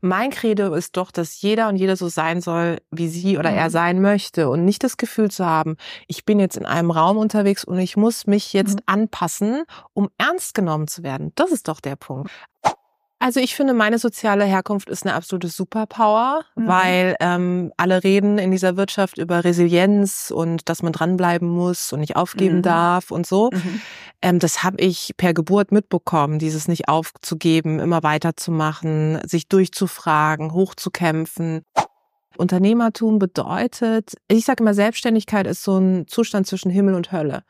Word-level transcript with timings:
mein 0.00 0.30
Credo 0.30 0.74
ist 0.74 0.96
doch, 0.96 1.10
dass 1.10 1.40
jeder 1.42 1.68
und 1.68 1.76
jeder 1.76 1.96
so 1.96 2.08
sein 2.08 2.40
soll, 2.40 2.78
wie 2.90 3.08
sie 3.08 3.38
oder 3.38 3.50
er 3.50 3.66
Mhm. 3.66 3.70
sein 3.70 4.00
möchte 4.00 4.48
und 4.48 4.64
nicht 4.64 4.82
das 4.84 4.96
Gefühl 4.96 5.30
zu 5.30 5.44
haben, 5.46 5.76
ich 6.06 6.24
bin 6.24 6.40
jetzt 6.40 6.56
in 6.56 6.66
einem 6.66 6.90
Raum 6.90 7.16
unterwegs 7.16 7.64
und 7.64 7.78
ich 7.78 7.96
muss 7.96 8.26
mich 8.26 8.52
jetzt 8.52 8.76
Mhm. 8.76 8.84
anpassen, 8.86 9.62
um 9.92 10.08
ernst 10.18 10.54
genommen 10.54 10.88
zu 10.88 11.02
werden. 11.02 11.32
Das 11.34 11.50
ist 11.52 11.68
doch 11.68 11.80
der 11.80 11.96
Punkt. 11.96 12.30
Also 13.22 13.38
ich 13.38 13.54
finde, 13.54 13.74
meine 13.74 13.98
soziale 13.98 14.44
Herkunft 14.46 14.88
ist 14.88 15.04
eine 15.04 15.14
absolute 15.14 15.48
Superpower, 15.48 16.40
Mhm. 16.56 16.66
weil 16.66 17.16
ähm, 17.20 17.70
alle 17.76 18.02
reden 18.02 18.38
in 18.38 18.50
dieser 18.50 18.78
Wirtschaft 18.78 19.18
über 19.18 19.44
Resilienz 19.44 20.32
und 20.34 20.70
dass 20.70 20.82
man 20.82 20.92
dranbleiben 20.94 21.46
muss 21.46 21.92
und 21.92 22.00
nicht 22.00 22.16
aufgeben 22.16 22.56
Mhm. 22.58 22.62
darf 22.62 23.10
und 23.10 23.26
so. 23.26 23.50
Mhm. 23.52 23.80
Ähm, 24.22 24.38
das 24.38 24.62
habe 24.62 24.78
ich 24.80 25.12
per 25.18 25.34
Geburt 25.34 25.70
mitbekommen, 25.70 26.38
dieses 26.38 26.66
nicht 26.66 26.88
aufzugeben, 26.88 27.78
immer 27.78 28.02
weiterzumachen, 28.02 29.20
sich 29.26 29.48
durchzufragen, 29.48 30.54
hochzukämpfen. 30.54 31.60
Unternehmertum 32.38 33.18
bedeutet, 33.18 34.14
ich 34.28 34.46
sage 34.46 34.62
immer, 34.62 34.72
Selbstständigkeit 34.72 35.46
ist 35.46 35.62
so 35.62 35.76
ein 35.76 36.06
Zustand 36.06 36.46
zwischen 36.46 36.70
Himmel 36.70 36.94
und 36.94 37.12
Hölle. 37.12 37.42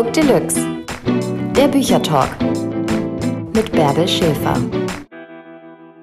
Book 0.00 0.14
Deluxe. 0.14 0.66
Der 1.54 1.68
Büchertalk. 1.68 2.30
Mit 3.54 3.70
Bärbel 3.70 4.08
Schäfer. 4.08 4.56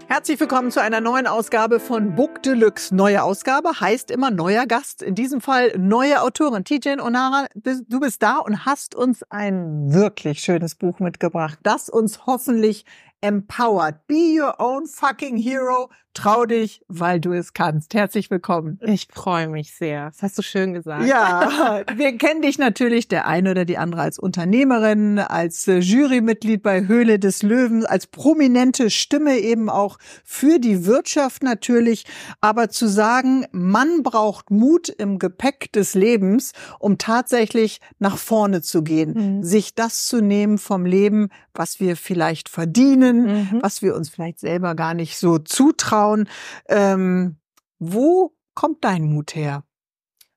Herzlich 0.08 0.40
willkommen 0.40 0.70
zu 0.70 0.84
einer 0.84 1.02
neuen 1.02 1.26
Ausgabe 1.26 1.80
von 1.80 2.14
Book 2.14 2.44
Deluxe. 2.44 2.94
Neue 2.94 3.24
Ausgabe 3.24 3.82
heißt 3.82 4.12
immer 4.12 4.30
neuer 4.30 4.68
Gast. 4.68 5.02
In 5.02 5.16
diesem 5.16 5.42
Fall 5.42 5.74
neue 5.80 6.22
Autorin. 6.22 6.64
Tijen 6.64 7.02
Onara, 7.02 7.48
du 7.56 8.00
bist 8.00 8.22
da 8.22 8.38
und 8.38 8.68
hast 8.68 8.94
uns 8.94 9.24
ein 9.32 9.92
wirklich 9.92 10.42
schönes 10.42 10.76
Buch 10.76 11.00
mitgebracht, 11.00 11.58
das 11.64 11.90
uns 11.90 12.28
hoffentlich 12.28 12.86
empowert. 13.22 14.08
Be 14.08 14.40
your 14.40 14.60
own 14.60 14.86
fucking 14.88 15.38
hero. 15.38 15.90
Trau 16.14 16.46
dich, 16.46 16.82
weil 16.88 17.20
du 17.20 17.32
es 17.34 17.54
kannst. 17.54 17.94
Herzlich 17.94 18.32
willkommen. 18.32 18.80
Ich 18.84 19.08
freue 19.14 19.48
mich 19.50 19.76
sehr. 19.76 20.08
Das 20.08 20.24
hast 20.24 20.38
du 20.40 20.42
schön 20.42 20.74
gesagt. 20.74 21.06
Ja, 21.06 21.84
wir 21.96 22.18
kennen 22.18 22.42
dich 22.42 22.58
natürlich, 22.58 23.08
der 23.08 23.28
eine 23.28 23.52
oder 23.52 23.66
die 23.66 23.78
andere, 23.78 24.02
als 24.02 24.18
Unternehmerin, 24.18 25.20
als 25.20 25.68
äh, 25.68 25.78
Jurymitglied 25.78 26.64
bei 26.64 26.88
Höhle 26.88 27.20
des 27.20 27.44
Löwen, 27.44 27.86
als 27.86 28.08
prominente 28.08 28.90
Stimme 28.90 29.38
eben 29.38 29.70
auch 29.70 30.00
für 30.24 30.58
die 30.58 30.88
Wirtschaft 30.88 31.44
natürlich. 31.44 32.06
Aber 32.42 32.70
zu 32.70 32.88
sagen, 32.88 33.46
man 33.52 34.02
braucht 34.02 34.50
Mut 34.50 34.90
im 34.90 35.20
Gepäck 35.20 35.72
des 35.72 35.94
Lebens, 35.94 36.54
um 36.80 36.98
tatsächlich 36.98 37.80
nach 38.00 38.18
vorne 38.18 38.64
zu 38.64 38.82
gehen, 38.84 39.38
Mhm. 39.38 39.44
sich 39.44 39.76
das 39.76 40.08
zu 40.08 40.22
nehmen 40.22 40.58
vom 40.58 40.84
Leben, 40.88 41.30
was 41.58 41.80
wir 41.80 41.96
vielleicht 41.98 42.50
verdienen, 42.50 43.26
Mhm. 43.52 43.60
was 43.62 43.82
wir 43.82 43.96
uns 43.96 44.10
vielleicht 44.10 44.40
selber 44.40 44.76
gar 44.76 44.94
nicht 44.94 45.18
so 45.18 45.38
zutrauen. 45.40 46.28
Ähm, 46.70 47.38
wo 47.80 48.34
kommt 48.54 48.84
dein 48.84 49.04
Mut 49.04 49.36
her? 49.36 49.64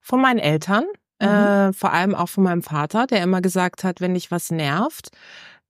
Von 0.00 0.20
meinen 0.20 0.38
Eltern, 0.38 0.84
Mhm. 1.20 1.26
äh, 1.28 1.72
vor 1.72 1.92
allem 1.92 2.14
auch 2.14 2.28
von 2.28 2.44
meinem 2.44 2.62
Vater, 2.62 3.06
der 3.06 3.22
immer 3.22 3.40
gesagt 3.40 3.84
hat, 3.84 4.00
wenn 4.00 4.14
dich 4.14 4.30
was 4.30 4.50
nervt, 4.50 5.10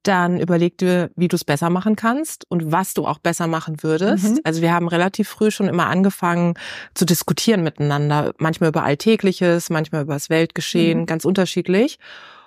dann 0.02 0.40
überleg 0.40 0.78
dir, 0.78 1.10
wie 1.14 1.28
du 1.28 1.36
es 1.36 1.44
besser 1.44 1.68
machen 1.68 1.94
kannst 1.94 2.46
und 2.48 2.72
was 2.72 2.94
du 2.94 3.06
auch 3.06 3.18
besser 3.18 3.46
machen 3.46 3.82
würdest. 3.82 4.24
Mhm. 4.36 4.40
Also 4.44 4.62
wir 4.62 4.72
haben 4.72 4.88
relativ 4.88 5.28
früh 5.28 5.50
schon 5.50 5.68
immer 5.68 5.88
angefangen 5.88 6.54
zu 6.94 7.04
diskutieren 7.04 7.62
miteinander, 7.62 8.32
manchmal 8.38 8.70
über 8.70 8.82
Alltägliches, 8.82 9.68
manchmal 9.68 10.02
über 10.04 10.14
das 10.14 10.30
Weltgeschehen, 10.30 11.00
Mhm. 11.00 11.06
ganz 11.06 11.26
unterschiedlich. 11.26 11.98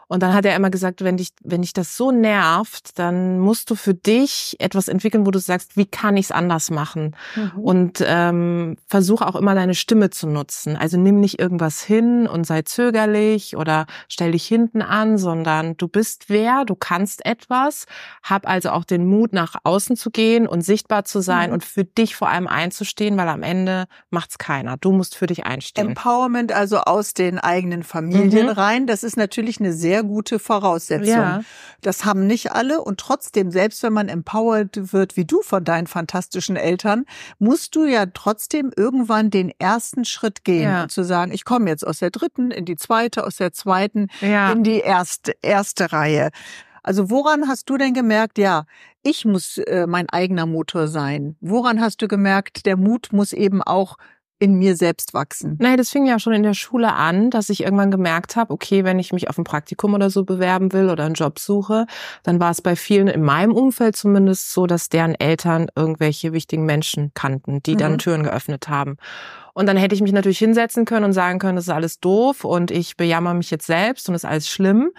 Und 0.08 0.22
dann 0.24 0.34
hat 0.34 0.46
er 0.46 0.56
immer 0.56 0.70
gesagt, 0.70 1.04
wenn 1.04 1.18
dich, 1.18 1.30
wenn 1.44 1.62
dich 1.62 1.74
das 1.74 1.98
so 1.98 2.12
nervt, 2.12 3.00
dann 3.00 3.40
musst 3.40 3.70
du 3.70 3.76
für 3.76 3.94
dich 3.94 4.56
etwas 4.60 4.88
entwickeln, 4.88 5.26
wo 5.26 5.32
du 5.32 5.40
sagst, 5.40 5.78
wie 5.78 5.86
kann 5.86 6.18
ich 6.18 6.26
es 6.28 6.32
anders 6.32 6.70
machen? 6.72 7.16
Und 7.56 8.04
ähm, 8.06 8.78
versuch 8.88 9.22
auch 9.22 9.36
immer 9.36 9.56
deine 9.56 9.76
Stimme 9.76 10.10
zu 10.10 10.28
nutzen. 10.28 10.76
Also 10.76 10.98
nimm 10.98 11.20
nicht 11.20 11.40
irgendwas 11.40 11.82
hin 11.82 12.28
und 12.28 12.46
sei 12.46 12.62
zögerlich 12.64 13.56
oder 13.58 13.86
stell 14.08 14.32
dich 14.34 14.46
hinten 14.46 14.82
an, 14.82 15.18
sondern 15.18 15.78
du 15.78 15.88
bist 15.88 16.26
wer, 16.30 16.66
du 16.66 16.76
kannst 16.76 17.26
etwas. 17.26 17.86
Hab 18.24 18.48
also 18.48 18.70
auch 18.72 18.84
den 18.84 19.06
Mut, 19.06 19.34
nach 19.34 19.56
außen 19.64 19.96
zu 19.96 20.12
gehen 20.12 20.48
und 20.48 20.62
sichtbar 20.62 21.06
zu 21.06 21.22
sein 21.22 21.50
Mhm. 21.50 21.54
und 21.54 21.64
für 21.64 21.84
dich 21.86 22.16
vor 22.16 22.30
allem 22.30 22.48
einzustehen, 22.48 23.18
weil 23.18 23.30
am 23.30 23.44
Ende 23.44 23.86
macht's 24.10 24.38
keiner. 24.38 24.78
Du 24.78 24.92
musst 24.92 25.16
für 25.16 25.28
dich 25.28 25.46
einstehen. 25.46 25.88
Empowerment 25.90 26.52
also 26.52 26.80
aus 26.80 27.14
den 27.14 27.40
eigenen 27.40 27.84
Familien 27.84 28.48
Mhm. 28.48 28.52
rein, 28.52 28.88
das 28.88 29.04
ist 29.04 29.18
natürlich 29.18 29.60
eine 29.60 29.74
sehr 29.74 29.93
gute 30.02 30.40
Voraussetzung. 30.40 31.08
Ja. 31.08 31.42
Das 31.82 32.06
haben 32.06 32.26
nicht 32.26 32.54
alle 32.54 32.82
und 32.82 33.00
trotzdem, 33.00 33.52
selbst 33.52 33.84
wenn 33.84 33.94
man 33.94 34.10
empowered 34.10 34.94
wird 34.94 35.18
wie 35.18 35.26
du 35.26 35.42
von 35.44 35.64
deinen 35.64 35.86
fantastischen 35.86 36.56
Eltern, 36.56 37.06
musst 37.38 37.76
du 37.76 37.86
ja 37.86 38.06
trotzdem 38.06 38.72
irgendwann 38.76 39.30
den 39.30 39.52
ersten 39.60 40.06
Schritt 40.06 40.44
gehen 40.44 40.64
Ja. 40.72 40.84
und 40.84 40.92
zu 40.92 41.04
sagen, 41.04 41.32
ich 41.32 41.46
komme 41.46 41.70
jetzt 41.70 41.86
aus 41.86 42.00
der 42.00 42.10
dritten 42.10 42.50
in 42.50 42.66
die 42.66 42.78
zweite, 42.78 43.26
aus 43.26 43.36
der 43.36 43.54
zweiten 43.54 44.08
Ja. 44.22 44.52
in 44.52 44.64
die 44.64 44.80
erste, 44.80 45.34
erste 45.42 45.92
Reihe. 45.92 46.30
Also 46.82 47.10
woran 47.10 47.48
hast 47.48 47.70
du 47.70 47.78
denn 47.78 47.94
gemerkt, 47.94 48.38
ja, 48.38 48.66
ich 49.04 49.26
muss 49.26 49.58
äh, 49.58 49.86
mein 49.88 50.10
eigener 50.10 50.46
Motor 50.46 50.88
sein? 50.88 51.36
Woran 51.42 51.80
hast 51.82 52.02
du 52.02 52.08
gemerkt, 52.08 52.66
der 52.66 52.78
Mut 52.78 53.10
muss 53.12 53.34
eben 53.34 53.62
auch 53.62 53.98
in 54.40 54.56
mir 54.56 54.76
selbst 54.76 55.14
wachsen? 55.14 55.58
Nein, 55.62 55.78
das 55.78 55.90
fing 55.90 56.06
ja 56.06 56.20
schon 56.20 56.34
in 56.34 56.44
der 56.44 56.54
Schule 56.54 56.94
an, 56.94 57.30
dass 57.30 57.50
ich 57.50 57.64
irgendwann 57.64 57.92
gemerkt 57.92 58.36
habe, 58.36 58.54
okay, 58.54 58.84
wenn 58.84 59.00
ich 59.00 59.14
mich 59.14 59.30
auf 59.30 59.38
ein 59.38 59.44
Praktikum 59.46 59.94
oder 59.94 60.10
so 60.10 60.26
bewerben 60.26 60.74
will 60.74 60.90
oder 60.90 61.06
einen 61.06 61.14
Job 61.14 61.40
suche, 61.40 61.86
dann 62.24 62.40
war 62.40 62.52
es 62.52 62.62
bei 62.62 62.76
vielen 62.76 63.08
in 63.08 63.24
meinem 63.24 63.54
Umfeld 63.54 63.96
zumindest 63.96 64.52
so, 64.52 64.66
dass 64.68 64.90
deren 64.90 65.16
Eltern 65.16 65.68
irgendwelche 65.76 66.34
wichtigen 66.34 66.66
Menschen 66.66 67.12
kannten, 67.14 67.64
die 67.64 67.78
dann 67.78 67.94
Mhm. 67.94 67.98
Türen 68.00 68.24
geöffnet 68.24 68.68
haben. 68.68 68.98
Und 69.54 69.68
dann 69.68 69.78
hätte 69.78 69.94
ich 69.94 70.02
mich 70.02 70.12
natürlich 70.14 70.40
hinsetzen 70.40 70.84
können 70.86 71.06
und 71.06 71.14
sagen 71.14 71.38
können, 71.38 71.56
das 71.56 71.66
ist 71.66 71.74
alles 71.74 72.00
doof 72.00 72.44
und 72.44 72.72
ich 72.72 72.98
bejammer 72.98 73.36
mich 73.36 73.52
jetzt 73.52 73.68
selbst 73.68 74.10
und 74.10 74.16
ist 74.16 74.26
alles 74.26 74.50
schlimm. 74.50 74.90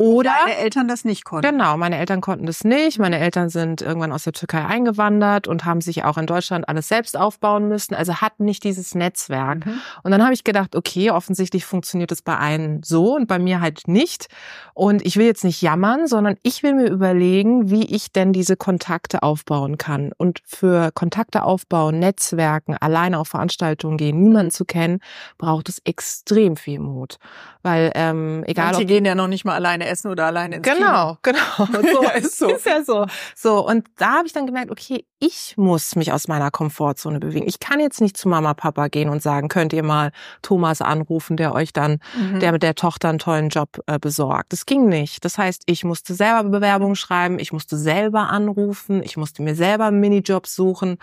Oder 0.00 0.30
Deine 0.44 0.58
Eltern 0.58 0.86
das 0.86 1.04
nicht 1.04 1.24
konnten. 1.24 1.50
Genau, 1.50 1.76
meine 1.76 1.98
Eltern 1.98 2.20
konnten 2.20 2.46
das 2.46 2.62
nicht. 2.62 3.00
Meine 3.00 3.18
Eltern 3.18 3.48
sind 3.48 3.82
irgendwann 3.82 4.12
aus 4.12 4.22
der 4.22 4.32
Türkei 4.32 4.64
eingewandert 4.64 5.48
und 5.48 5.64
haben 5.64 5.80
sich 5.80 6.04
auch 6.04 6.16
in 6.16 6.26
Deutschland 6.26 6.68
alles 6.68 6.86
selbst 6.86 7.16
aufbauen 7.16 7.66
müssen, 7.66 7.96
also 7.96 8.20
hatten 8.20 8.44
nicht 8.44 8.62
dieses 8.62 8.94
Netzwerk. 8.94 9.66
Mhm. 9.66 9.80
Und 10.04 10.12
dann 10.12 10.22
habe 10.22 10.32
ich 10.32 10.44
gedacht, 10.44 10.76
okay, 10.76 11.10
offensichtlich 11.10 11.64
funktioniert 11.64 12.12
es 12.12 12.22
bei 12.22 12.38
einem 12.38 12.84
so 12.84 13.16
und 13.16 13.26
bei 13.26 13.40
mir 13.40 13.60
halt 13.60 13.88
nicht. 13.88 14.28
Und 14.72 15.04
ich 15.04 15.16
will 15.16 15.26
jetzt 15.26 15.42
nicht 15.42 15.62
jammern, 15.62 16.06
sondern 16.06 16.36
ich 16.44 16.62
will 16.62 16.74
mir 16.74 16.88
überlegen, 16.88 17.68
wie 17.68 17.92
ich 17.92 18.12
denn 18.12 18.32
diese 18.32 18.56
Kontakte 18.56 19.24
aufbauen 19.24 19.78
kann. 19.78 20.12
Und 20.16 20.40
für 20.44 20.92
Kontakte 20.92 21.42
aufbauen, 21.42 21.98
Netzwerken, 21.98 22.76
alleine 22.76 23.18
auf 23.18 23.26
Veranstaltungen 23.26 23.96
gehen, 23.96 24.22
niemanden 24.22 24.52
zu 24.52 24.64
kennen, 24.64 25.00
braucht 25.38 25.68
es 25.68 25.80
extrem 25.80 26.56
viel 26.56 26.78
Mut. 26.78 27.18
Weil 27.64 27.90
ähm, 27.96 28.44
egal 28.46 28.66
Manche 28.66 28.82
ob 28.82 28.88
gehen 28.88 29.04
ja 29.04 29.16
noch 29.16 29.26
nicht 29.26 29.44
mal 29.44 29.56
alleine 29.56 29.87
essen 29.88 30.10
oder 30.10 30.26
alleine 30.26 30.56
ins 30.56 30.68
Genau, 30.68 31.18
genau. 31.22 31.38
So 31.92 32.02
Ja, 32.02 32.10
ist 32.10 32.38
so. 32.38 32.48
Ist 32.48 32.66
ja 32.66 32.84
so. 32.84 33.06
So, 33.34 33.66
und 33.66 33.86
da 33.96 34.18
habe 34.18 34.26
ich 34.26 34.32
dann 34.32 34.46
gemerkt, 34.46 34.70
okay, 34.70 35.04
ich 35.18 35.54
muss 35.56 35.96
mich 35.96 36.12
aus 36.12 36.28
meiner 36.28 36.50
Komfortzone 36.52 37.18
bewegen. 37.18 37.46
Ich 37.48 37.58
kann 37.58 37.80
jetzt 37.80 38.00
nicht 38.00 38.16
zu 38.16 38.28
Mama, 38.28 38.54
Papa 38.54 38.86
gehen 38.88 39.08
und 39.08 39.20
sagen, 39.22 39.48
könnt 39.48 39.72
ihr 39.72 39.82
mal 39.82 40.12
Thomas 40.42 40.80
anrufen, 40.80 41.36
der 41.36 41.54
euch 41.54 41.72
dann, 41.72 41.98
Kino. 42.12 42.24
Mhm. 42.28 42.40
der 42.40 42.52
mit 42.52 42.62
der 42.62 42.74
Tochter 42.74 43.08
einen 43.08 43.18
tollen 43.18 43.48
Job 43.48 43.80
äh, 43.86 43.98
besorgt. 43.98 44.52
Das 44.52 44.64
ging 44.66 44.86
nicht. 44.88 45.24
Das 45.24 45.36
heißt, 45.38 45.62
ich 45.66 45.82
musste 45.84 46.14
selber 46.14 46.48
Bewerbungen 46.48 46.94
schreiben, 46.94 47.38
ich 47.38 47.52
musste 47.52 47.76
selber 47.76 48.28
anrufen, 48.28 49.02
ich 49.02 49.16
musste 49.16 49.42
mir 49.42 49.54
selber 49.54 49.86
einen 49.86 49.98
Minijob 50.00 50.46
suchen 50.46 50.98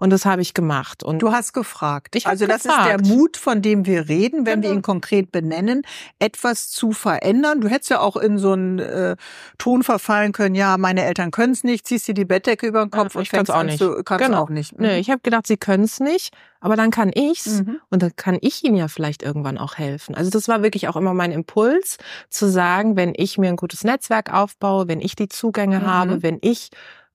und 0.00 0.10
das 0.10 0.24
habe 0.24 0.42
ich 0.42 0.54
gemacht. 0.54 1.02
Und 1.04 1.20
Du 1.20 1.32
hast 1.32 1.52
gefragt. 1.52 2.16
Ich 2.16 2.26
also 2.26 2.46
das 2.46 2.62
gefragt. 2.64 3.02
ist 3.02 3.08
der 3.10 3.16
Mut, 3.16 3.36
von 3.36 3.62
dem 3.62 3.86
wir 3.86 4.08
reden, 4.08 4.46
wenn 4.46 4.62
wir 4.62 4.70
Genau. 4.70 4.78
ihn 4.80 4.82
konkret 4.82 5.30
benennen, 5.32 5.82
etwas 6.18 6.70
zu 6.70 6.92
verändern. 6.92 7.60
Du 7.60 7.68
hättest 7.68 7.90
ja 7.90 8.00
auch 8.00 8.16
in 8.16 8.29
so 8.38 8.52
einen 8.52 8.78
äh, 8.78 9.16
Ton 9.58 9.82
verfallen 9.82 10.32
können, 10.32 10.54
ja, 10.54 10.76
meine 10.78 11.04
Eltern 11.04 11.30
können 11.30 11.52
es 11.52 11.64
nicht, 11.64 11.86
ziehst 11.86 12.08
dir 12.08 12.14
die 12.14 12.24
Bettdecke 12.24 12.66
über 12.66 12.84
den 12.84 12.90
Kopf 12.90 13.14
Ja, 13.14 13.20
und 13.20 13.28
fängst 13.28 13.50
auch 13.52 13.62
nicht. 13.62 13.78
Zu, 13.78 14.02
kannst 14.04 14.26
Genau. 14.26 14.42
auch 14.42 14.48
nicht. 14.50 14.78
Nö, 14.78 14.88
ich 14.92 15.10
habe 15.10 15.20
gedacht, 15.22 15.46
sie 15.46 15.56
können 15.56 15.84
es 15.84 16.00
nicht, 16.00 16.34
aber 16.60 16.76
dann 16.76 16.90
kann 16.90 17.10
ich's 17.14 17.60
Mhm. 17.62 17.80
und 17.90 18.02
dann 18.02 18.14
kann 18.16 18.38
ich 18.40 18.64
ihnen 18.64 18.76
ja 18.76 18.88
vielleicht 18.88 19.22
irgendwann 19.22 19.58
auch 19.58 19.76
helfen. 19.78 20.14
Also 20.14 20.30
das 20.30 20.48
war 20.48 20.62
wirklich 20.62 20.88
auch 20.88 20.96
immer 20.96 21.14
mein 21.14 21.32
Impuls, 21.32 21.98
zu 22.28 22.48
sagen, 22.50 22.96
wenn 22.96 23.12
ich 23.16 23.38
mir 23.38 23.48
ein 23.48 23.56
gutes 23.56 23.84
Netzwerk 23.84 24.32
aufbaue, 24.32 24.88
wenn 24.88 25.00
ich 25.00 25.16
die 25.16 25.28
Zugänge 25.28 25.80
Mhm. 25.80 25.86
habe, 25.86 26.22
wenn 26.22 26.38
ich 26.42 26.70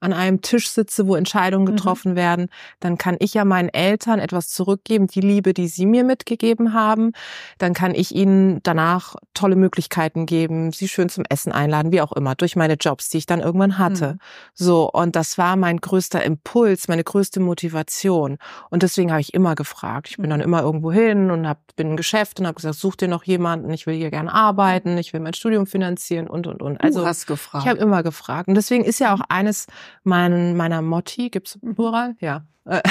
an 0.05 0.13
einem 0.13 0.41
Tisch 0.41 0.69
sitze, 0.69 1.07
wo 1.07 1.15
Entscheidungen 1.15 1.65
mhm. 1.65 1.75
getroffen 1.75 2.11
mhm. 2.11 2.15
werden, 2.15 2.49
dann 2.79 2.97
kann 2.97 3.17
ich 3.19 3.33
ja 3.33 3.43
meinen 3.43 3.69
Eltern 3.69 4.19
etwas 4.19 4.49
zurückgeben, 4.49 5.07
die 5.07 5.21
Liebe, 5.21 5.53
die 5.53 5.67
sie 5.67 5.85
mir 5.85 6.03
mitgegeben 6.03 6.73
haben. 6.73 7.11
Dann 7.57 7.73
kann 7.73 7.95
ich 7.95 8.13
ihnen 8.13 8.59
danach 8.63 9.15
tolle 9.33 9.55
Möglichkeiten 9.55 10.27
geben, 10.27 10.71
sie 10.71 10.87
schön 10.87 11.09
zum 11.09 11.25
Essen 11.27 11.51
einladen, 11.51 11.91
wie 11.91 12.01
auch 12.01 12.11
immer, 12.11 12.35
durch 12.35 12.55
meine 12.55 12.75
Jobs, 12.75 13.09
die 13.09 13.17
ich 13.17 13.25
dann 13.25 13.39
irgendwann 13.39 13.79
hatte. 13.79 14.13
Mhm. 14.13 14.19
So, 14.53 14.91
und 14.91 15.15
das 15.15 15.37
war 15.37 15.55
mein 15.55 15.77
größter 15.77 16.23
Impuls, 16.23 16.87
meine 16.87 17.03
größte 17.03 17.39
Motivation. 17.39 18.37
Und 18.69 18.83
deswegen 18.83 19.11
habe 19.11 19.21
ich 19.21 19.33
immer 19.33 19.55
gefragt. 19.55 20.09
Ich 20.09 20.17
bin 20.17 20.29
dann 20.29 20.39
mhm. 20.39 20.45
immer 20.45 20.61
irgendwo 20.61 20.91
hin 20.91 21.31
und 21.31 21.47
hab, 21.47 21.59
bin 21.75 21.89
im 21.89 21.97
Geschäft 21.97 22.39
und 22.39 22.45
habe 22.45 22.55
gesagt, 22.55 22.75
such 22.75 22.95
dir 22.95 23.07
noch 23.07 23.23
jemanden, 23.23 23.71
ich 23.71 23.87
will 23.87 23.95
hier 23.95 24.11
gerne 24.11 24.31
arbeiten, 24.31 24.97
ich 24.97 25.13
will 25.13 25.19
mein 25.19 25.33
Studium 25.33 25.65
finanzieren 25.65 26.27
und 26.27 26.45
und 26.45 26.61
und. 26.61 26.79
Also 26.81 27.01
du 27.01 27.07
hast 27.07 27.25
gefragt. 27.25 27.65
Ich 27.65 27.69
habe 27.69 27.79
immer 27.79 28.03
gefragt. 28.03 28.47
Und 28.47 28.55
deswegen 28.55 28.83
ist 28.83 28.99
ja 28.99 29.13
auch 29.13 29.21
eines 29.29 29.65
mein, 30.03 30.55
meiner 30.55 30.81
Motti, 30.81 31.29
gibt's 31.29 31.59
Plural? 31.75 32.15
Ja. 32.19 32.45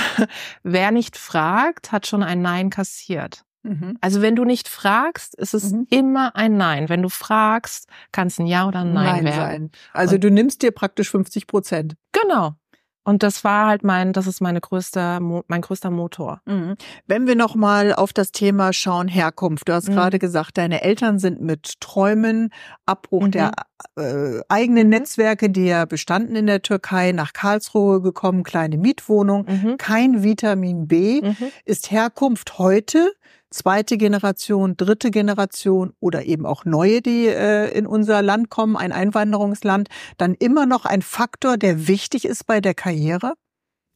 Wer 0.63 0.91
nicht 0.93 1.17
fragt, 1.17 1.93
hat 1.93 2.07
schon 2.07 2.23
ein 2.23 2.43
Nein 2.43 2.71
kassiert. 2.71 3.45
Mhm. 3.65 3.97
Also 4.01 4.21
wenn 4.21 4.37
du 4.37 4.45
nicht 4.45 4.69
fragst, 4.69 5.35
ist 5.35 5.55
es 5.55 5.73
mhm. 5.73 5.87
immer 5.91 6.37
ein 6.37 6.57
Nein. 6.57 6.89
Wenn 6.89 7.03
du 7.03 7.09
fragst, 7.09 7.89
kann 8.13 8.29
es 8.29 8.39
ein 8.39 8.47
Ja 8.47 8.69
oder 8.69 8.81
ein 8.81 8.93
Nein, 8.93 9.07
Nein 9.07 9.25
werden. 9.25 9.37
Sein. 9.37 9.71
Also 9.93 10.15
Und 10.17 10.25
du 10.25 10.31
nimmst 10.31 10.63
dir 10.63 10.71
praktisch 10.71 11.11
50 11.11 11.47
Prozent. 11.47 11.97
Genau. 12.13 12.57
Und 13.05 13.23
das 13.23 13.45
war 13.45 13.67
halt 13.67 13.85
mein, 13.85 14.13
das 14.13 14.27
ist 14.27 14.41
meine 14.41 14.61
größte, 14.61 15.21
mein 15.21 15.61
größter 15.61 15.91
Motor. 15.91 16.41
Mhm. 16.47 16.77
Wenn 17.07 17.27
wir 17.27 17.37
noch 17.37 17.55
mal 17.55 17.93
auf 17.93 18.13
das 18.13 18.33
Thema 18.33 18.73
schauen, 18.73 19.09
Herkunft. 19.09 19.69
Du 19.69 19.75
hast 19.75 19.89
mhm. 19.89 19.95
gerade 19.95 20.19
gesagt, 20.19 20.57
deine 20.57 20.83
Eltern 20.83 21.19
sind 21.19 21.41
mit 21.41 21.81
Träumen, 21.81 22.51
Abbruch 22.87 23.27
mhm. 23.27 23.31
der 23.33 23.53
äh, 23.97 24.41
eigenen 24.49 24.89
Netzwerke, 24.89 25.51
die 25.51 25.67
ja 25.67 25.85
bestanden 25.85 26.35
in 26.35 26.47
der 26.47 26.63
Türkei, 26.63 27.13
nach 27.13 27.35
Karlsruhe 27.35 28.01
gekommen, 28.01 28.43
kleine 28.43 28.79
Mietwohnung, 28.79 29.47
mhm. 29.47 29.77
kein 29.77 30.23
Vitamin 30.23 30.89
B. 30.89 31.21
Mhm. 31.23 31.37
Ist 31.65 31.91
Herkunft 31.91 32.59
heute 32.59 33.13
zweite 33.55 33.97
Generation, 33.97 34.77
dritte 34.77 35.11
Generation 35.11 35.93
oder 36.01 36.25
eben 36.25 36.45
auch 36.45 36.65
neue, 36.65 37.01
die 37.01 37.27
äh, 37.27 37.71
in 37.77 37.87
unser 37.87 38.21
Land 38.21 38.51
kommen, 38.51 38.77
ein 38.77 38.93
Einwanderungsland, 38.93 39.89
dann 40.19 40.35
immer 40.35 40.67
noch 40.67 40.85
ein 40.85 41.03
Faktor, 41.03 41.57
der 41.57 41.87
wichtig 41.87 42.25
ist 42.25 42.47
bei 42.47 42.61
der 42.61 42.75
Karriere? 42.75 43.35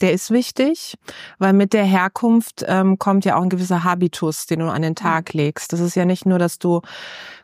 Der 0.00 0.12
ist 0.12 0.30
wichtig, 0.30 0.96
weil 1.38 1.52
mit 1.52 1.72
der 1.72 1.84
Herkunft 1.84 2.64
ähm, 2.66 2.98
kommt 2.98 3.24
ja 3.24 3.36
auch 3.36 3.42
ein 3.42 3.48
gewisser 3.48 3.84
Habitus, 3.84 4.46
den 4.46 4.60
du 4.60 4.66
an 4.66 4.82
den 4.82 4.94
Tag 4.94 5.32
legst. 5.32 5.72
Das 5.72 5.80
ist 5.80 5.94
ja 5.94 6.04
nicht 6.04 6.26
nur, 6.26 6.38
dass 6.38 6.58
du 6.58 6.80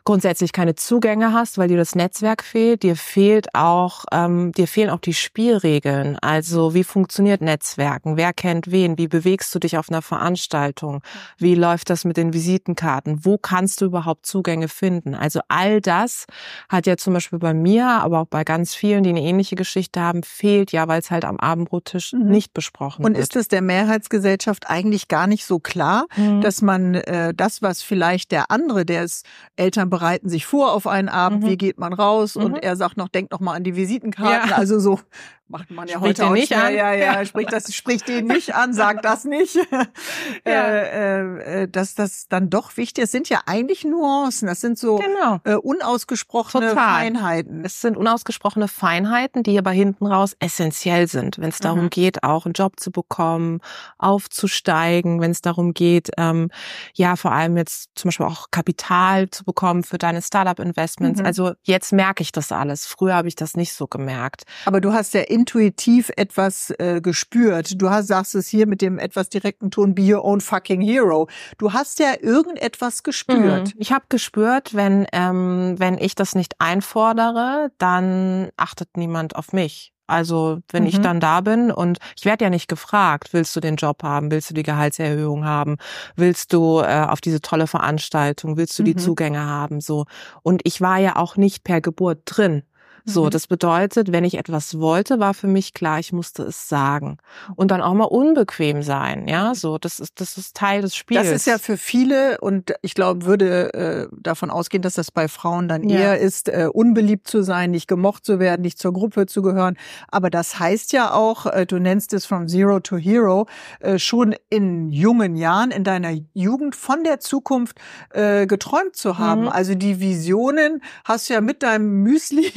grundsätzlich 0.05 0.53
keine 0.53 0.75
Zugänge 0.75 1.33
hast, 1.33 1.57
weil 1.57 1.67
dir 1.67 1.77
das 1.77 1.95
Netzwerk 1.95 2.43
fehlt. 2.43 2.83
Dir 2.83 2.95
fehlt 2.95 3.55
auch, 3.55 4.05
ähm, 4.11 4.51
dir 4.51 4.67
fehlen 4.67 4.91
auch 4.91 4.99
die 4.99 5.15
Spielregeln. 5.15 6.17
Also 6.19 6.75
wie 6.75 6.83
funktioniert 6.83 7.41
Netzwerken? 7.41 8.15
Wer 8.15 8.31
kennt 8.31 8.71
wen? 8.71 8.99
Wie 8.99 9.07
bewegst 9.07 9.53
du 9.53 9.59
dich 9.59 9.77
auf 9.77 9.89
einer 9.89 10.03
Veranstaltung? 10.03 11.01
Wie 11.39 11.55
läuft 11.55 11.89
das 11.89 12.05
mit 12.05 12.17
den 12.17 12.33
Visitenkarten? 12.33 13.25
Wo 13.25 13.39
kannst 13.39 13.81
du 13.81 13.85
überhaupt 13.85 14.27
Zugänge 14.27 14.67
finden? 14.67 15.15
Also 15.15 15.41
all 15.47 15.81
das 15.81 16.27
hat 16.69 16.85
ja 16.85 16.97
zum 16.97 17.15
Beispiel 17.15 17.39
bei 17.39 17.55
mir, 17.55 17.87
aber 17.87 18.21
auch 18.21 18.27
bei 18.27 18.43
ganz 18.43 18.75
vielen, 18.75 19.03
die 19.03 19.09
eine 19.09 19.21
ähnliche 19.21 19.55
Geschichte 19.55 20.01
haben, 20.01 20.21
fehlt 20.21 20.71
ja, 20.71 20.87
weil 20.87 20.99
es 20.99 21.09
halt 21.09 21.25
am 21.25 21.37
Abendbrottisch 21.37 22.13
mhm. 22.13 22.29
nicht 22.29 22.44
besprochen 22.53 23.05
Und 23.05 23.13
wird. 23.13 23.23
ist 23.23 23.35
es 23.35 23.47
der 23.47 23.61
Mehrheitsgesellschaft 23.61 24.69
eigentlich 24.69 25.07
gar 25.07 25.27
nicht 25.27 25.45
so 25.45 25.59
klar, 25.59 26.05
mhm. 26.15 26.41
dass 26.41 26.61
man 26.61 26.95
äh, 26.95 27.33
das, 27.33 27.61
was 27.61 27.81
vielleicht 27.81 28.31
der 28.31 28.51
andere, 28.51 28.85
der 28.85 29.03
ist 29.03 29.25
Eltern 29.55 29.89
bereiten 29.89 30.29
sich 30.29 30.45
vor 30.45 30.73
auf 30.73 30.87
einen 30.87 31.09
Abend, 31.09 31.43
mhm. 31.43 31.47
wie 31.47 31.57
geht 31.57 31.79
man 31.79 31.93
raus? 31.93 32.35
Mhm. 32.35 32.43
Und 32.43 32.55
er 32.63 32.75
sagt 32.75 32.97
noch, 32.97 33.09
denk 33.09 33.31
noch 33.31 33.39
mal 33.39 33.53
an 33.53 33.63
die 33.63 33.75
Visitenkarten. 33.75 34.49
Ja. 34.49 34.55
Also 34.55 34.79
so 34.79 34.99
macht 35.47 35.69
man 35.69 35.87
ja 35.87 35.97
spricht 35.97 36.19
heute 36.19 36.27
auch 36.27 36.33
nicht 36.33 36.53
an. 36.53 36.73
Ja, 36.73 36.91
ja, 36.91 37.13
ja, 37.13 37.25
spricht 37.25 37.53
das, 37.53 37.73
spricht 37.73 38.07
den 38.07 38.25
nicht 38.25 38.55
an, 38.55 38.73
sagt 38.73 39.05
das 39.05 39.25
nicht. 39.25 39.55
ja. 40.45 40.51
äh, 40.51 41.63
äh, 41.63 41.67
dass 41.67 41.93
das 41.93 42.27
dann 42.27 42.49
doch 42.49 42.77
wichtig 42.77 43.03
ist, 43.03 43.11
sind 43.11 43.29
ja 43.29 43.41
eigentlich 43.45 43.83
Nuancen. 43.83 44.47
Das 44.47 44.61
sind 44.61 44.79
so 44.79 44.97
genau. 44.97 45.39
äh, 45.43 45.55
unausgesprochene 45.55 46.69
Total. 46.69 46.75
Feinheiten. 46.75 47.63
Es 47.63 47.81
sind 47.81 47.95
unausgesprochene 47.95 48.67
Feinheiten, 48.67 49.43
die 49.43 49.57
aber 49.57 49.71
hinten 49.71 50.07
raus 50.07 50.35
essentiell 50.39 51.07
sind, 51.07 51.37
wenn 51.37 51.49
es 51.49 51.59
darum 51.59 51.83
mhm. 51.83 51.89
geht, 51.91 52.23
auch 52.23 52.45
einen 52.45 52.53
Job 52.53 52.79
zu 52.79 52.91
bekommen, 52.91 53.59
aufzusteigen, 53.99 55.21
wenn 55.21 55.31
es 55.31 55.41
darum 55.41 55.73
geht, 55.73 56.09
ähm, 56.17 56.49
ja, 56.93 57.15
vor 57.15 57.31
allem 57.31 57.57
jetzt 57.57 57.89
zum 57.95 58.09
Beispiel 58.09 58.25
auch 58.25 58.47
Kapital 58.49 59.29
zu 59.29 59.43
bekommen 59.43 59.83
für 59.83 59.97
deine 59.97 60.21
Startup-Investments. 60.21 61.19
Mhm. 61.19 61.25
Also 61.25 61.53
jetzt 61.63 61.93
merke 61.93 62.23
ich 62.23 62.31
das 62.31 62.51
alles. 62.51 62.85
Früher 62.87 63.13
habe 63.13 63.27
ich 63.27 63.35
das 63.35 63.55
nicht 63.55 63.73
so 63.73 63.85
gemerkt. 63.87 64.43
Aber 64.65 64.81
du 64.81 64.93
hast 64.93 65.13
ja 65.13 65.21
intuitiv 65.35 66.11
etwas 66.15 66.73
äh, 66.79 67.01
gespürt. 67.01 67.81
Du 67.81 67.89
hast, 67.89 68.07
sagst 68.07 68.35
es 68.35 68.47
hier 68.47 68.67
mit 68.67 68.81
dem 68.81 68.97
etwas 68.97 69.27
direkten 69.27 69.69
Ton, 69.69 69.93
be 69.93 70.13
your 70.13 70.23
own 70.23 70.39
fucking 70.39 70.79
hero. 70.79 71.27
Du 71.57 71.73
hast 71.73 71.99
ja 71.99 72.13
irgendetwas 72.21 73.03
gespürt. 73.03 73.67
Mhm. 73.67 73.73
Ich 73.77 73.91
habe 73.91 74.05
gespürt, 74.07 74.73
wenn, 74.73 75.05
ähm, 75.11 75.75
wenn 75.77 75.97
ich 75.97 76.15
das 76.15 76.35
nicht 76.35 76.53
einfordere, 76.59 77.71
dann 77.77 78.49
achtet 78.55 78.95
niemand 78.95 79.35
auf 79.35 79.51
mich. 79.51 79.91
Also 80.07 80.59
wenn 80.71 80.83
mhm. 80.83 80.89
ich 80.89 81.01
dann 81.01 81.19
da 81.19 81.41
bin 81.41 81.69
und 81.69 81.97
ich 82.15 82.23
werde 82.23 82.45
ja 82.45 82.49
nicht 82.49 82.69
gefragt, 82.69 83.33
willst 83.33 83.55
du 83.55 83.59
den 83.59 83.75
Job 83.75 84.03
haben, 84.03 84.31
willst 84.31 84.49
du 84.51 84.53
die 84.53 84.63
Gehaltserhöhung 84.63 85.43
haben, 85.43 85.77
willst 86.15 86.53
du 86.53 86.79
äh, 86.79 87.05
auf 87.09 87.19
diese 87.19 87.41
tolle 87.41 87.67
Veranstaltung, 87.67 88.55
willst 88.55 88.77
du 88.79 88.83
die 88.83 88.93
mhm. 88.93 88.99
Zugänge 88.99 89.41
haben, 89.41 89.81
so. 89.81 90.05
Und 90.43 90.61
ich 90.63 90.79
war 90.79 90.99
ja 90.99 91.17
auch 91.17 91.35
nicht 91.35 91.63
per 91.63 91.81
Geburt 91.81 92.19
drin. 92.25 92.63
So, 93.05 93.25
mhm. 93.25 93.29
das 93.29 93.45
bedeutet, 93.45 94.11
wenn 94.11 94.23
ich 94.23 94.37
etwas 94.37 94.79
wollte, 94.79 95.19
war 95.19 95.35
für 95.35 95.47
mich 95.47 95.73
klar, 95.73 95.99
ich 95.99 96.11
musste 96.11 96.43
es 96.43 96.67
sagen. 96.67 97.17
Und 97.55 97.69
dann 97.69 97.81
auch 97.81 97.93
mal 97.93 98.05
unbequem 98.05 98.81
sein, 98.81 99.27
ja, 99.27 99.53
so, 99.53 99.77
das 99.77 99.99
ist, 99.99 100.19
das 100.19 100.37
ist 100.37 100.55
Teil 100.55 100.81
des 100.81 100.95
Spiels. 100.95 101.23
Das 101.23 101.31
ist 101.31 101.45
ja 101.45 101.59
für 101.59 101.77
viele 101.77 102.39
und 102.41 102.73
ich 102.81 102.95
glaube, 102.95 103.25
würde 103.25 103.73
äh, 103.73 104.07
davon 104.19 104.49
ausgehen, 104.49 104.81
dass 104.81 104.95
das 104.95 105.11
bei 105.11 105.27
Frauen 105.27 105.67
dann 105.67 105.87
ja. 105.87 105.99
eher 105.99 106.19
ist, 106.19 106.49
äh, 106.49 106.67
unbeliebt 106.71 107.27
zu 107.27 107.43
sein, 107.43 107.71
nicht 107.71 107.87
gemocht 107.87 108.25
zu 108.25 108.39
werden, 108.39 108.63
nicht 108.63 108.79
zur 108.79 108.91
Gruppe 108.91 109.27
zu 109.27 109.43
gehören. 109.43 109.77
Aber 110.07 110.31
das 110.31 110.59
heißt 110.59 110.91
ja 110.91 111.13
auch, 111.13 111.45
äh, 111.45 111.67
du 111.67 111.77
nennst 111.77 112.11
es 112.13 112.25
from 112.25 112.47
zero 112.47 112.79
to 112.79 112.97
hero, 112.97 113.45
äh, 113.81 113.99
schon 113.99 114.35
in 114.49 114.89
jungen 114.89 115.35
Jahren, 115.35 115.69
in 115.69 115.83
deiner 115.83 116.13
Jugend 116.33 116.75
von 116.75 117.03
der 117.03 117.19
Zukunft 117.19 117.77
äh, 118.09 118.47
geträumt 118.47 118.95
zu 118.95 119.19
haben. 119.19 119.43
Mhm. 119.43 119.49
Also 119.49 119.75
die 119.75 119.99
Visionen 119.99 120.81
hast 121.03 121.29
du 121.29 121.35
ja 121.35 121.41
mit 121.41 121.61
deinem 121.61 122.01
Müsli 122.01 122.51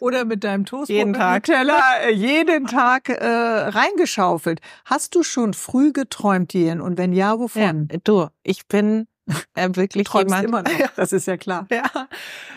oder 0.00 0.24
mit 0.24 0.44
deinem 0.44 0.64
Toast 0.64 0.88
jeden 0.88 1.14
Tag. 1.14 1.44
Teller 1.44 1.80
äh, 2.04 2.12
jeden 2.12 2.66
Tag 2.66 3.08
äh, 3.08 3.24
reingeschaufelt. 3.24 4.60
Hast 4.84 5.14
du 5.14 5.22
schon 5.22 5.54
früh 5.54 5.92
geträumt, 5.92 6.54
Jen? 6.54 6.80
Und 6.80 6.98
wenn 6.98 7.12
ja, 7.12 7.38
wovon? 7.38 7.88
Ja, 7.90 7.98
du, 8.04 8.28
ich 8.42 8.66
bin 8.66 9.06
äh, 9.54 9.68
wirklich 9.72 10.04
Träumst 10.06 10.34
jemand. 10.40 10.68
immer 10.68 10.84
noch. 10.84 10.90
Das 10.96 11.12
ist 11.12 11.26
ja 11.26 11.36
klar. 11.36 11.66
ja. 11.70 11.84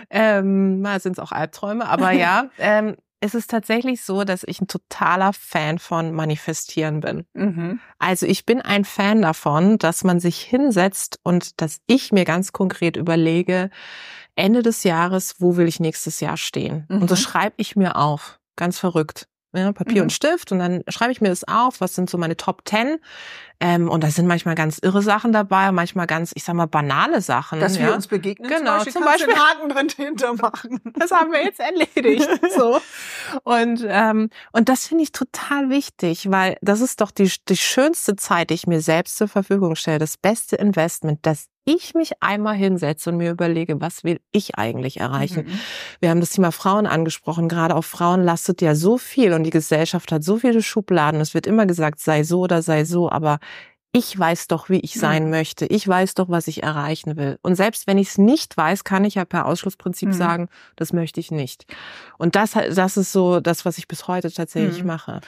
Ähm, 0.10 0.82
mal 0.82 1.00
sind 1.00 1.14
es 1.14 1.20
auch 1.20 1.32
Albträume, 1.32 1.88
aber 1.88 2.12
ja. 2.12 2.50
Ähm, 2.60 2.96
es 3.20 3.34
ist 3.34 3.50
tatsächlich 3.50 4.04
so, 4.04 4.24
dass 4.24 4.44
ich 4.44 4.62
ein 4.62 4.68
totaler 4.68 5.34
Fan 5.34 5.80
von 5.80 6.14
Manifestieren 6.14 7.00
bin. 7.00 7.26
Mhm. 7.34 7.80
Also 8.00 8.26
ich 8.26 8.46
bin 8.46 8.62
ein 8.62 8.86
Fan 8.86 9.22
davon, 9.22 9.78
dass 9.78 10.04
man 10.04 10.20
sich 10.20 10.40
hinsetzt 10.40 11.20
und 11.24 11.60
dass 11.62 11.80
ich 11.88 12.12
mir 12.12 12.26
ganz 12.26 12.52
konkret 12.52 12.96
überlege, 12.96 13.70
Ende 14.36 14.62
des 14.62 14.84
Jahres, 14.84 15.36
wo 15.40 15.58
will 15.58 15.68
ich 15.68 15.80
nächstes 15.80 16.20
Jahr 16.20 16.38
stehen? 16.38 16.86
Mhm. 16.90 17.02
Und 17.02 17.10
so 17.10 17.16
schreibe 17.16 17.56
ich 17.58 17.76
mir 17.76 17.96
auf. 17.96 18.40
Ganz 18.56 18.78
verrückt. 18.78 19.28
Ja, 19.54 19.72
Papier 19.72 19.98
mhm. 19.98 20.04
und 20.04 20.12
Stift 20.12 20.52
und 20.52 20.60
dann 20.60 20.84
schreibe 20.90 21.12
ich 21.12 21.22
mir 21.22 21.30
das 21.30 21.46
auf, 21.46 21.80
was 21.80 21.96
sind 21.96 22.10
so 22.10 22.18
meine 22.18 22.36
Top 22.36 22.66
Ten 22.66 23.00
ähm, 23.60 23.90
und 23.90 24.04
da 24.04 24.12
sind 24.12 24.28
manchmal 24.28 24.54
ganz 24.54 24.78
irre 24.78 25.02
Sachen 25.02 25.32
dabei, 25.32 25.72
manchmal 25.72 26.06
ganz, 26.06 26.32
ich 26.36 26.44
sag 26.44 26.54
mal, 26.54 26.68
banale 26.68 27.22
Sachen. 27.22 27.60
Dass 27.60 27.78
ja. 27.78 27.88
wir 27.88 27.96
uns 27.96 28.08
begegnen. 28.08 28.50
Genau, 28.50 28.84
zum 28.84 28.86
Beispiel, 28.86 28.94
zum 28.94 29.04
Beispiel 29.04 29.36
Haken 29.36 29.70
drin 29.70 29.90
hintermachen. 29.90 30.82
Das 30.98 31.12
haben 31.12 31.32
wir 31.32 31.44
jetzt 31.44 31.60
erledigt. 31.60 32.28
so. 32.58 32.80
Und, 33.44 33.86
ähm, 33.88 34.30
und 34.52 34.70
das 34.70 34.88
finde 34.88 35.04
ich 35.04 35.12
total 35.12 35.70
wichtig, 35.70 36.30
weil 36.30 36.58
das 36.62 36.82
ist 36.82 37.02
doch 37.02 37.12
die, 37.12 37.32
die 37.48 37.58
schönste 37.58 38.16
Zeit, 38.16 38.50
die 38.50 38.56
ich 38.56 38.68
mir 38.68 38.82
selbst 38.82 39.18
zur 39.18 39.28
Verfügung 39.28 39.76
stelle, 39.76 40.00
das 40.00 40.18
beste 40.18 40.56
Investment, 40.56 41.20
das 41.24 41.48
ich 41.68 41.94
mich 41.94 42.14
einmal 42.22 42.56
hinsetze 42.56 43.10
und 43.10 43.18
mir 43.18 43.30
überlege, 43.30 43.82
was 43.82 44.04
will 44.04 44.20
ich 44.32 44.58
eigentlich 44.58 45.00
erreichen? 45.00 45.46
Mhm. 45.46 45.60
Wir 46.00 46.10
haben 46.10 46.22
das 46.22 46.30
Thema 46.30 46.52
Frauen 46.52 46.88
angesprochen. 46.88 47.50
Gerade 47.50 47.76
auf 47.76 47.86
Frauen 47.86 48.24
lastet 48.24 48.62
ja 48.62 48.74
so 48.74 48.98
viel 48.98 49.34
und 49.34 49.44
die 49.44 49.50
Gesellschaft 49.50 50.12
hat 50.12 50.24
so 50.24 50.38
viele 50.38 50.64
Schubladen. 50.64 51.20
Es 51.20 51.34
wird 51.34 51.46
immer 51.46 51.66
gesagt, 51.66 52.00
sei 52.00 52.24
so 52.24 52.42
oder 52.42 52.62
sei 52.62 52.86
so, 52.86 53.12
aber 53.12 53.40
ich 53.92 54.18
weiß 54.18 54.48
doch, 54.48 54.70
wie 54.70 54.80
ich 54.80 54.94
sein 54.94 55.26
mhm. 55.26 55.32
möchte. 55.32 55.66
Ich 55.66 55.88
weiß 55.88 56.14
doch, 56.14 56.30
was 56.30 56.48
ich 56.48 56.64
erreichen 56.64 57.18
will. 57.18 57.40
Und 57.42 57.56
selbst 57.56 57.88
wenn 57.88 57.98
ich 57.98 58.10
es 58.10 58.18
nicht 58.18 58.56
weiß, 58.56 58.84
kann 58.84 59.04
ich 59.06 59.16
ja 59.16 59.26
per 59.26 59.46
Ausschlussprinzip 59.46 60.10
mhm. 60.10 60.14
sagen, 60.14 60.50
das 60.76 60.94
möchte 60.94 61.20
ich 61.20 61.32
nicht. 61.32 61.66
Und 62.18 62.36
das, 62.36 62.52
das 62.52 62.98
ist 62.98 63.12
so 63.12 63.40
das, 63.40 63.66
was 63.66 63.78
ich 63.78 63.88
bis 63.88 64.08
heute 64.08 64.32
tatsächlich 64.32 64.82
mhm. 64.82 64.88
mache. 64.88 65.22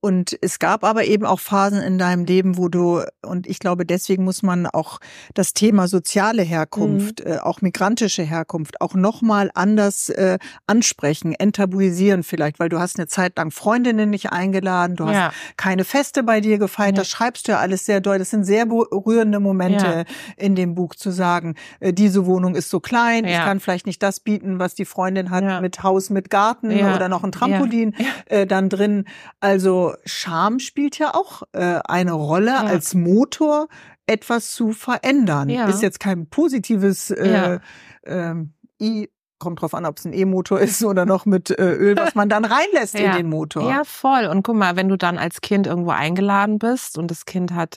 Und 0.00 0.38
es 0.40 0.58
gab 0.58 0.84
aber 0.84 1.04
eben 1.04 1.24
auch 1.24 1.40
Phasen 1.40 1.80
in 1.80 1.98
deinem 1.98 2.24
Leben, 2.24 2.58
wo 2.58 2.68
du, 2.68 3.02
und 3.22 3.46
ich 3.46 3.58
glaube, 3.58 3.84
deswegen 3.84 4.24
muss 4.24 4.42
man 4.42 4.66
auch 4.66 5.00
das 5.34 5.52
Thema 5.52 5.88
soziale 5.88 6.42
Herkunft, 6.42 7.24
mhm. 7.24 7.32
äh, 7.32 7.38
auch 7.38 7.60
migrantische 7.60 8.22
Herkunft, 8.22 8.80
auch 8.80 8.94
nochmal 8.94 9.50
anders 9.54 10.08
äh, 10.10 10.38
ansprechen, 10.66 11.32
enttabuisieren 11.32 12.22
vielleicht, 12.22 12.60
weil 12.60 12.68
du 12.68 12.78
hast 12.78 12.98
eine 12.98 13.08
Zeit 13.08 13.36
lang 13.36 13.50
Freundinnen 13.50 14.10
nicht 14.10 14.30
eingeladen, 14.30 14.96
du 14.96 15.06
hast 15.06 15.14
ja. 15.14 15.32
keine 15.56 15.84
Feste 15.84 16.22
bei 16.22 16.40
dir 16.40 16.58
gefeiert, 16.58 16.96
ja. 16.96 17.02
das 17.02 17.08
schreibst 17.08 17.48
du 17.48 17.52
ja 17.52 17.58
alles 17.58 17.84
sehr 17.86 18.00
deutlich. 18.00 18.16
Das 18.26 18.30
sind 18.30 18.44
sehr 18.44 18.66
berührende 18.66 19.40
Momente 19.40 19.86
ja. 19.86 20.04
in 20.36 20.54
dem 20.54 20.74
Buch 20.74 20.94
zu 20.94 21.10
sagen, 21.10 21.54
äh, 21.80 21.92
diese 21.92 22.26
Wohnung 22.26 22.54
ist 22.54 22.70
so 22.70 22.80
klein, 22.80 23.24
ich 23.24 23.34
kann 23.34 23.60
vielleicht 23.60 23.86
nicht 23.86 24.02
das 24.02 24.20
bieten, 24.20 24.58
was 24.58 24.74
die 24.74 24.84
Freundin 24.84 25.30
hat 25.30 25.62
mit 25.62 25.82
Haus, 25.82 26.10
mit 26.10 26.30
Garten 26.30 26.70
oder 26.70 27.08
noch 27.08 27.24
ein 27.24 27.32
Trampolin 27.32 27.94
äh, 28.26 28.46
dann 28.46 28.68
drin. 28.68 29.04
Also 29.40 29.95
Scham 30.04 30.58
spielt 30.58 30.98
ja 30.98 31.14
auch 31.14 31.42
äh, 31.52 31.80
eine 31.84 32.12
Rolle 32.12 32.52
ja. 32.52 32.62
als 32.62 32.94
Motor, 32.94 33.68
etwas 34.06 34.52
zu 34.52 34.72
verändern. 34.72 35.48
Ja. 35.48 35.68
Ist 35.68 35.82
jetzt 35.82 36.00
kein 36.00 36.28
positives 36.28 37.10
äh, 37.10 37.32
ja. 37.32 37.60
ähm, 38.04 38.54
kommt 39.38 39.60
drauf 39.60 39.74
an, 39.74 39.84
ob 39.84 39.98
es 39.98 40.04
ein 40.04 40.12
E-Motor 40.12 40.60
ist 40.66 40.84
oder 40.84 41.06
noch 41.06 41.26
mit 41.26 41.50
äh, 41.50 41.72
Öl, 41.72 41.96
was 41.96 42.14
man 42.14 42.28
dann 42.28 42.44
reinlässt 42.44 42.98
ja. 42.98 43.10
in 43.10 43.16
den 43.16 43.28
Motor. 43.28 43.68
Ja, 43.68 43.84
voll. 43.84 44.26
Und 44.26 44.42
guck 44.42 44.56
mal, 44.56 44.76
wenn 44.76 44.88
du 44.88 44.96
dann 44.96 45.18
als 45.18 45.40
Kind 45.40 45.66
irgendwo 45.66 45.90
eingeladen 45.90 46.58
bist 46.58 46.98
und 46.98 47.10
das 47.10 47.26
Kind 47.26 47.52
hat 47.52 47.76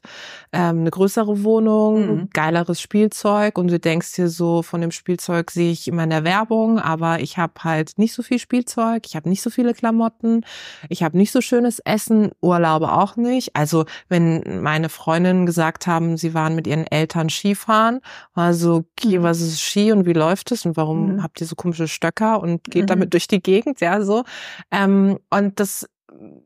ähm, 0.53 0.81
eine 0.81 0.91
größere 0.91 1.43
Wohnung, 1.43 2.15
mhm. 2.15 2.29
geileres 2.33 2.81
Spielzeug 2.81 3.57
und 3.57 3.67
du 3.69 3.79
denkst 3.79 4.13
dir 4.13 4.29
so, 4.29 4.61
von 4.61 4.81
dem 4.81 4.91
Spielzeug 4.91 5.51
sehe 5.51 5.71
ich 5.71 5.87
immer 5.87 6.03
in 6.03 6.09
der 6.09 6.23
Werbung, 6.23 6.79
aber 6.79 7.19
ich 7.19 7.37
habe 7.37 7.53
halt 7.63 7.93
nicht 7.97 8.13
so 8.13 8.23
viel 8.23 8.39
Spielzeug, 8.39 9.03
ich 9.05 9.15
habe 9.15 9.29
nicht 9.29 9.41
so 9.41 9.49
viele 9.49 9.73
Klamotten, 9.73 10.45
ich 10.87 11.03
habe 11.03 11.17
nicht 11.17 11.31
so 11.31 11.41
schönes 11.41 11.79
Essen, 11.79 12.31
Urlaube 12.41 12.91
auch 12.91 13.15
nicht. 13.15 13.55
Also 13.55 13.85
wenn 14.07 14.61
meine 14.61 14.89
Freundinnen 14.89 15.45
gesagt 15.45 15.87
haben, 15.87 16.17
sie 16.17 16.33
waren 16.33 16.55
mit 16.55 16.67
ihren 16.67 16.87
Eltern 16.87 17.29
Skifahren, 17.29 17.99
war 18.33 18.53
so, 18.53 18.85
okay, 18.97 19.19
mhm. 19.19 19.23
was 19.23 19.41
ist 19.41 19.61
Ski 19.61 19.91
und 19.91 20.05
wie 20.05 20.13
läuft 20.13 20.51
es 20.51 20.65
und 20.65 20.77
warum 20.77 21.15
mhm. 21.15 21.23
habt 21.23 21.41
ihr 21.41 21.48
so 21.49 21.55
komische 21.55 21.87
Stöcker 21.87 22.41
und 22.41 22.63
geht 22.65 22.83
mhm. 22.83 22.87
damit 22.87 23.13
durch 23.13 23.27
die 23.27 23.41
Gegend, 23.41 23.81
ja, 23.81 24.01
so. 24.01 24.23
Ähm, 24.71 25.19
und 25.29 25.59
das 25.59 25.87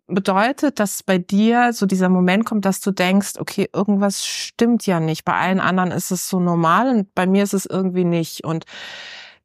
bedeutet, 0.08 0.80
dass 0.80 1.04
bei 1.04 1.18
dir 1.18 1.74
so 1.74 1.86
dieser 1.86 2.10
Moment 2.10 2.46
kommt, 2.46 2.66
dass 2.66 2.82
du 2.82 2.92
denkst, 2.92 3.34
okay, 3.40 3.70
irgendwas 3.74 4.26
stimmt 4.26 4.86
ja 4.86 5.00
nicht. 5.00 5.26
Bei 5.26 5.34
allen 5.34 5.60
anderen 5.60 5.92
ist 5.92 6.12
es 6.12 6.30
so 6.30 6.40
normal 6.40 6.90
und 6.90 7.14
bei 7.16 7.26
mir 7.26 7.44
ist 7.44 7.54
es 7.54 7.66
irgendwie 7.66 8.04
nicht. 8.04 8.44
Und 8.44 8.66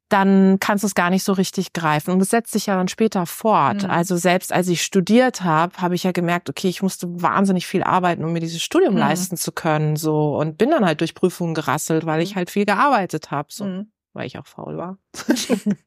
dann 0.08 0.58
kannst 0.58 0.84
du 0.84 0.86
es 0.86 0.94
gar 0.94 1.10
nicht 1.10 1.22
so 1.22 1.32
richtig 1.32 1.72
greifen. 1.72 2.12
Und 2.12 2.20
es 2.22 2.30
setzt 2.30 2.52
sich 2.52 2.66
ja 2.66 2.76
dann 2.76 2.88
später 2.88 3.26
fort. 3.26 3.82
Mhm. 3.82 3.90
Also 3.90 4.16
selbst 4.16 4.52
als 4.52 4.68
ich 4.68 4.82
studiert 4.82 5.42
habe, 5.42 5.76
habe 5.78 5.94
ich 5.94 6.02
ja 6.02 6.12
gemerkt, 6.12 6.48
okay, 6.48 6.68
ich 6.68 6.82
musste 6.82 7.06
wahnsinnig 7.22 7.66
viel 7.66 7.82
arbeiten, 7.82 8.24
um 8.24 8.32
mir 8.32 8.40
dieses 8.40 8.62
Studium 8.62 8.94
mhm. 8.94 9.00
leisten 9.00 9.36
zu 9.36 9.52
können. 9.52 9.96
So 9.96 10.36
und 10.36 10.56
bin 10.56 10.70
dann 10.70 10.84
halt 10.84 11.00
durch 11.00 11.14
Prüfungen 11.14 11.54
gerasselt, 11.54 12.06
weil 12.06 12.22
ich 12.22 12.32
mhm. 12.32 12.36
halt 12.36 12.50
viel 12.50 12.64
gearbeitet 12.64 13.30
habe. 13.30 13.48
So. 13.50 13.64
Mhm 13.64 13.90
weil 14.12 14.26
ich 14.26 14.38
auch 14.38 14.46
faul 14.46 14.76
war, 14.76 14.98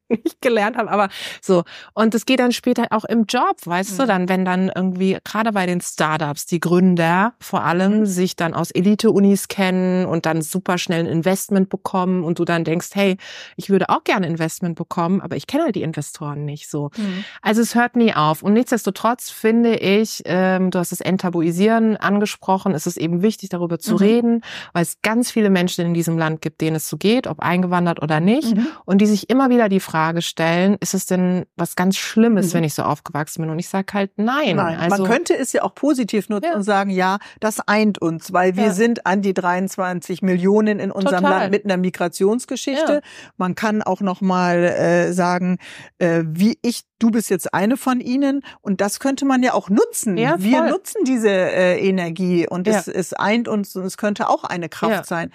nicht 0.08 0.42
gelernt 0.42 0.78
habe, 0.78 0.90
aber 0.90 1.10
so. 1.42 1.64
Und 1.94 2.16
es 2.16 2.26
geht 2.26 2.40
dann 2.40 2.52
später 2.52 2.88
auch 2.92 3.04
im 3.06 3.26
Job, 3.26 3.58
weißt 3.66 3.94
mhm. 3.94 3.98
du, 3.98 4.08
dann, 4.08 4.30
wenn 4.30 4.46
dann 4.46 4.72
irgendwie, 4.74 5.18
gerade 5.24 5.52
bei 5.52 5.66
den 5.66 5.82
Startups, 5.82 6.46
die 6.46 6.60
Gründer 6.60 7.34
vor 7.40 7.64
allem 7.64 8.00
mhm. 8.00 8.06
sich 8.06 8.36
dann 8.36 8.54
aus 8.54 8.72
Elite-Unis 8.72 9.48
kennen 9.48 10.06
und 10.06 10.26
dann 10.26 10.42
super 10.42 10.78
schnell 10.78 11.02
ein 11.02 11.08
Investment 11.08 11.70
bekommen 11.70 12.24
und 12.24 12.40
du 12.40 12.46
dann 12.46 12.64
denkst, 12.64 12.90
hey, 12.94 13.18
ich 13.56 13.70
würde 13.70 13.90
auch 13.90 14.04
gerne 14.04 14.28
Investment 14.28 14.76
bekommen, 14.76 15.22
aber 15.22 15.36
ich 15.36 15.48
kenne 15.48 15.64
halt 15.64 15.76
die 15.76 15.84
Investoren 15.84 16.46
nicht 16.46 16.70
so. 16.70 16.90
Mhm. 16.98 17.24
Also 17.42 17.62
es 17.62 17.76
hört 17.76 17.96
nie 17.96 18.14
auf. 18.14 18.44
Und 18.44 18.54
nichtsdestotrotz 18.54 19.30
finde 19.30 19.76
ich, 19.76 20.22
ähm, 20.26 20.72
du 20.72 20.80
hast 20.80 20.92
das 20.92 21.02
Enttabuisieren 21.02 21.98
angesprochen, 21.98 22.74
ist 22.74 22.88
es 22.88 22.98
eben 22.98 23.22
wichtig, 23.22 23.50
darüber 23.50 23.80
zu 23.80 23.94
mhm. 23.94 23.98
reden, 23.98 24.42
weil 24.74 24.84
es 24.84 25.02
ganz 25.02 25.32
viele 25.32 25.50
Menschen 25.50 25.86
in 25.86 25.94
diesem 25.94 26.18
Land 26.18 26.42
gibt, 26.42 26.62
denen 26.62 26.76
es 26.76 26.88
so 26.88 26.98
geht, 26.98 27.28
ob 27.28 27.40
eingewandert 27.40 28.02
oder 28.02 28.11
nicht. 28.20 28.56
Mhm. 28.56 28.68
Und 28.86 29.00
die 29.00 29.06
sich 29.06 29.30
immer 29.30 29.50
wieder 29.50 29.70
die 29.70 29.80
Frage 29.80 30.22
stellen, 30.22 30.78
ist 30.80 30.94
es 30.94 31.06
denn 31.06 31.46
was 31.56 31.76
ganz 31.76 31.98
Schlimmes, 31.98 32.50
mhm. 32.50 32.54
wenn 32.58 32.64
ich 32.64 32.74
so 32.74 32.84
aufgewachsen 32.84 33.42
bin? 33.42 33.52
Und 33.52 33.60
ich 33.60 33.70
sage 33.70 33.94
halt 33.94 34.12
nein. 34.18 34.56
nein. 34.56 34.80
Also, 34.80 35.04
Man 35.04 35.12
könnte 35.12 35.38
es 35.38 35.54
ja 35.54 35.64
auch 35.64 35.76
positiv 35.76 36.30
nutzen 36.30 36.50
ja. 36.52 36.56
und 36.56 36.64
sagen, 36.64 36.90
ja, 36.90 37.18
das 37.40 37.60
eint 37.68 38.02
uns, 38.02 38.34
weil 38.34 38.56
wir 38.56 38.66
ja. 38.66 38.74
sind 38.74 39.06
an 39.06 39.22
die 39.22 39.34
23 39.34 40.22
Millionen 40.22 40.80
in 40.80 40.92
unserem 40.92 41.24
Total. 41.24 41.40
Land 41.42 41.52
mit 41.52 41.66
einer 41.66 41.78
Migrationsgeschichte. 41.78 42.94
Ja. 42.94 43.02
Man 43.38 43.56
kann 43.56 43.82
auch 43.82 44.02
noch 44.02 44.22
mal 44.22 44.58
äh, 44.58 45.14
sagen, 45.14 45.58
äh, 46.00 46.24
wie 46.26 46.58
ich 46.62 46.84
du 47.02 47.10
bist 47.10 47.30
jetzt 47.30 47.54
eine 47.54 47.78
von 47.78 48.00
ihnen 48.00 48.44
und 48.62 48.80
das 48.80 49.00
könnte 49.00 49.26
man 49.26 49.42
ja 49.44 49.54
auch 49.54 49.70
nutzen. 49.70 50.18
Ja, 50.18 50.36
Wir 50.40 50.64
nutzen 50.64 51.04
diese 51.06 51.30
äh, 51.30 51.80
Energie 51.80 52.48
und 52.48 52.68
ja. 52.68 52.78
es, 52.78 52.88
es 52.88 53.14
eint 53.14 53.48
uns 53.48 53.76
und 53.76 53.86
es 53.86 53.98
könnte 53.98 54.30
auch 54.30 54.44
eine 54.44 54.70
Kraft 54.70 54.92
ja. 54.92 55.04
sein. 55.04 55.32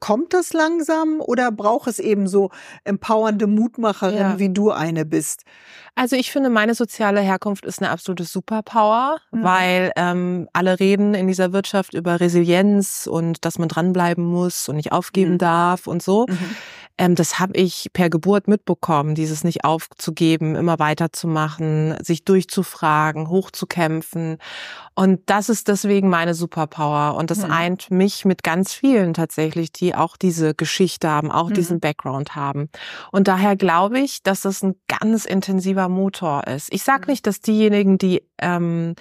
Kommt 0.00 0.34
das 0.34 0.52
langsam 0.52 1.20
oder 1.20 1.52
braucht 1.52 1.88
es 1.88 1.98
eben 1.98 2.26
so 2.26 2.50
empowernde 2.84 3.46
Mutmacherin, 3.46 4.38
wie 4.38 4.50
du 4.50 4.70
eine 4.70 5.04
bist? 5.04 5.44
Also 5.96 6.16
ich 6.16 6.32
finde, 6.32 6.50
meine 6.50 6.74
soziale 6.74 7.20
Herkunft 7.20 7.64
ist 7.64 7.80
eine 7.80 7.90
absolute 7.90 8.24
Superpower, 8.24 9.18
mhm. 9.30 9.44
weil 9.44 9.92
ähm, 9.94 10.48
alle 10.52 10.80
reden 10.80 11.14
in 11.14 11.28
dieser 11.28 11.52
Wirtschaft 11.52 11.94
über 11.94 12.18
Resilienz 12.18 13.06
und 13.06 13.44
dass 13.44 13.58
man 13.58 13.68
dranbleiben 13.68 14.24
muss 14.24 14.68
und 14.68 14.74
nicht 14.76 14.90
aufgeben 14.90 15.34
mhm. 15.34 15.38
darf 15.38 15.86
und 15.86 16.02
so. 16.02 16.26
Mhm. 16.28 16.56
Ähm, 16.96 17.14
das 17.14 17.38
habe 17.38 17.54
ich 17.54 17.90
per 17.92 18.08
Geburt 18.08 18.46
mitbekommen, 18.46 19.14
dieses 19.14 19.42
nicht 19.42 19.64
aufzugeben, 19.64 20.54
immer 20.54 20.78
weiterzumachen, 20.78 21.96
sich 22.02 22.24
durchzufragen, 22.24 23.28
hochzukämpfen. 23.28 24.38
Und 24.94 25.20
das 25.26 25.48
ist 25.48 25.66
deswegen 25.66 26.08
meine 26.08 26.34
Superpower. 26.34 27.16
Und 27.16 27.30
das 27.30 27.44
mhm. 27.44 27.50
eint 27.50 27.90
mich 27.90 28.24
mit 28.24 28.44
ganz 28.44 28.72
vielen 28.72 29.12
tatsächlich, 29.12 29.72
die 29.72 29.94
auch 29.94 30.16
diese 30.16 30.54
Geschichte 30.54 31.08
haben, 31.08 31.32
auch 31.32 31.50
mhm. 31.50 31.54
diesen 31.54 31.80
Background 31.80 32.36
haben. 32.36 32.68
Und 33.10 33.26
daher 33.26 33.56
glaube 33.56 33.98
ich, 33.98 34.22
dass 34.22 34.42
das 34.42 34.62
ein 34.62 34.76
ganz 34.86 35.24
intensiver 35.24 35.88
Motor 35.88 36.46
ist. 36.46 36.72
Ich 36.72 36.84
sage 36.84 37.10
nicht, 37.10 37.26
dass 37.26 37.40
diejenigen, 37.40 37.98
die 37.98 38.22
ähm, 38.38 38.94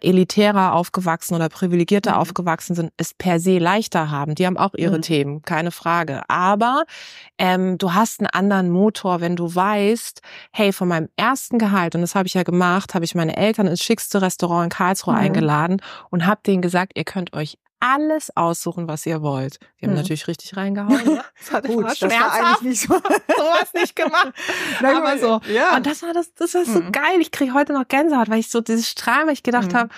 elitärer 0.00 0.74
aufgewachsen 0.74 1.34
oder 1.34 1.48
privilegierter 1.48 2.12
mhm. 2.12 2.18
aufgewachsen 2.18 2.74
sind, 2.74 2.92
es 2.96 3.14
per 3.14 3.40
se 3.40 3.58
leichter 3.58 4.10
haben. 4.10 4.34
Die 4.34 4.46
haben 4.46 4.56
auch 4.56 4.74
ihre 4.74 4.98
mhm. 4.98 5.02
Themen, 5.02 5.42
keine 5.42 5.70
Frage. 5.70 6.22
Aber 6.28 6.84
ähm, 7.38 7.78
du 7.78 7.94
hast 7.94 8.20
einen 8.20 8.28
anderen 8.28 8.70
Motor, 8.70 9.20
wenn 9.20 9.36
du 9.36 9.54
weißt, 9.54 10.20
hey, 10.52 10.72
von 10.72 10.88
meinem 10.88 11.08
ersten 11.16 11.58
Gehalt, 11.58 11.94
und 11.94 12.00
das 12.00 12.14
habe 12.14 12.26
ich 12.26 12.34
ja 12.34 12.42
gemacht, 12.42 12.94
habe 12.94 13.04
ich 13.04 13.14
meine 13.14 13.36
Eltern 13.36 13.66
ins 13.66 13.82
schickste 13.82 14.22
Restaurant 14.22 14.64
in 14.64 14.70
Karlsruhe 14.70 15.14
mhm. 15.14 15.20
eingeladen 15.20 15.82
und 16.10 16.26
habe 16.26 16.40
denen 16.46 16.62
gesagt, 16.62 16.92
ihr 16.96 17.04
könnt 17.04 17.32
euch 17.34 17.58
alles 17.82 18.34
aussuchen, 18.36 18.86
was 18.86 19.04
ihr 19.06 19.22
wollt. 19.22 19.58
Die 19.80 19.86
haben 19.86 19.92
mhm. 19.92 19.98
natürlich 19.98 20.28
richtig 20.28 20.56
reingehauen. 20.56 21.04
Ne? 21.04 21.24
Das, 21.42 21.52
hat 21.52 21.66
Gut, 21.66 21.84
das 21.84 22.00
war 22.02 22.32
eigentlich 22.32 22.62
nicht 22.62 22.80
so. 22.82 22.94
sowas 23.36 23.74
nicht 23.74 23.96
gemacht. 23.96 24.32
Na, 24.80 24.98
aber 24.98 25.18
so. 25.18 25.40
Ja. 25.52 25.76
Und 25.76 25.86
das 25.86 26.02
war 26.02 26.12
das, 26.14 26.32
das 26.34 26.54
war 26.54 26.64
so 26.64 26.80
mhm. 26.80 26.92
geil. 26.92 27.20
Ich 27.20 27.32
kriege 27.32 27.52
heute 27.52 27.72
noch 27.72 27.88
Gänsehaut, 27.88 28.30
weil 28.30 28.38
ich 28.38 28.48
so 28.48 28.60
dieses 28.60 28.88
Strahlen, 28.88 29.26
weil 29.26 29.34
ich 29.34 29.42
gedacht 29.42 29.72
mhm. 29.72 29.76
habe, 29.76 29.88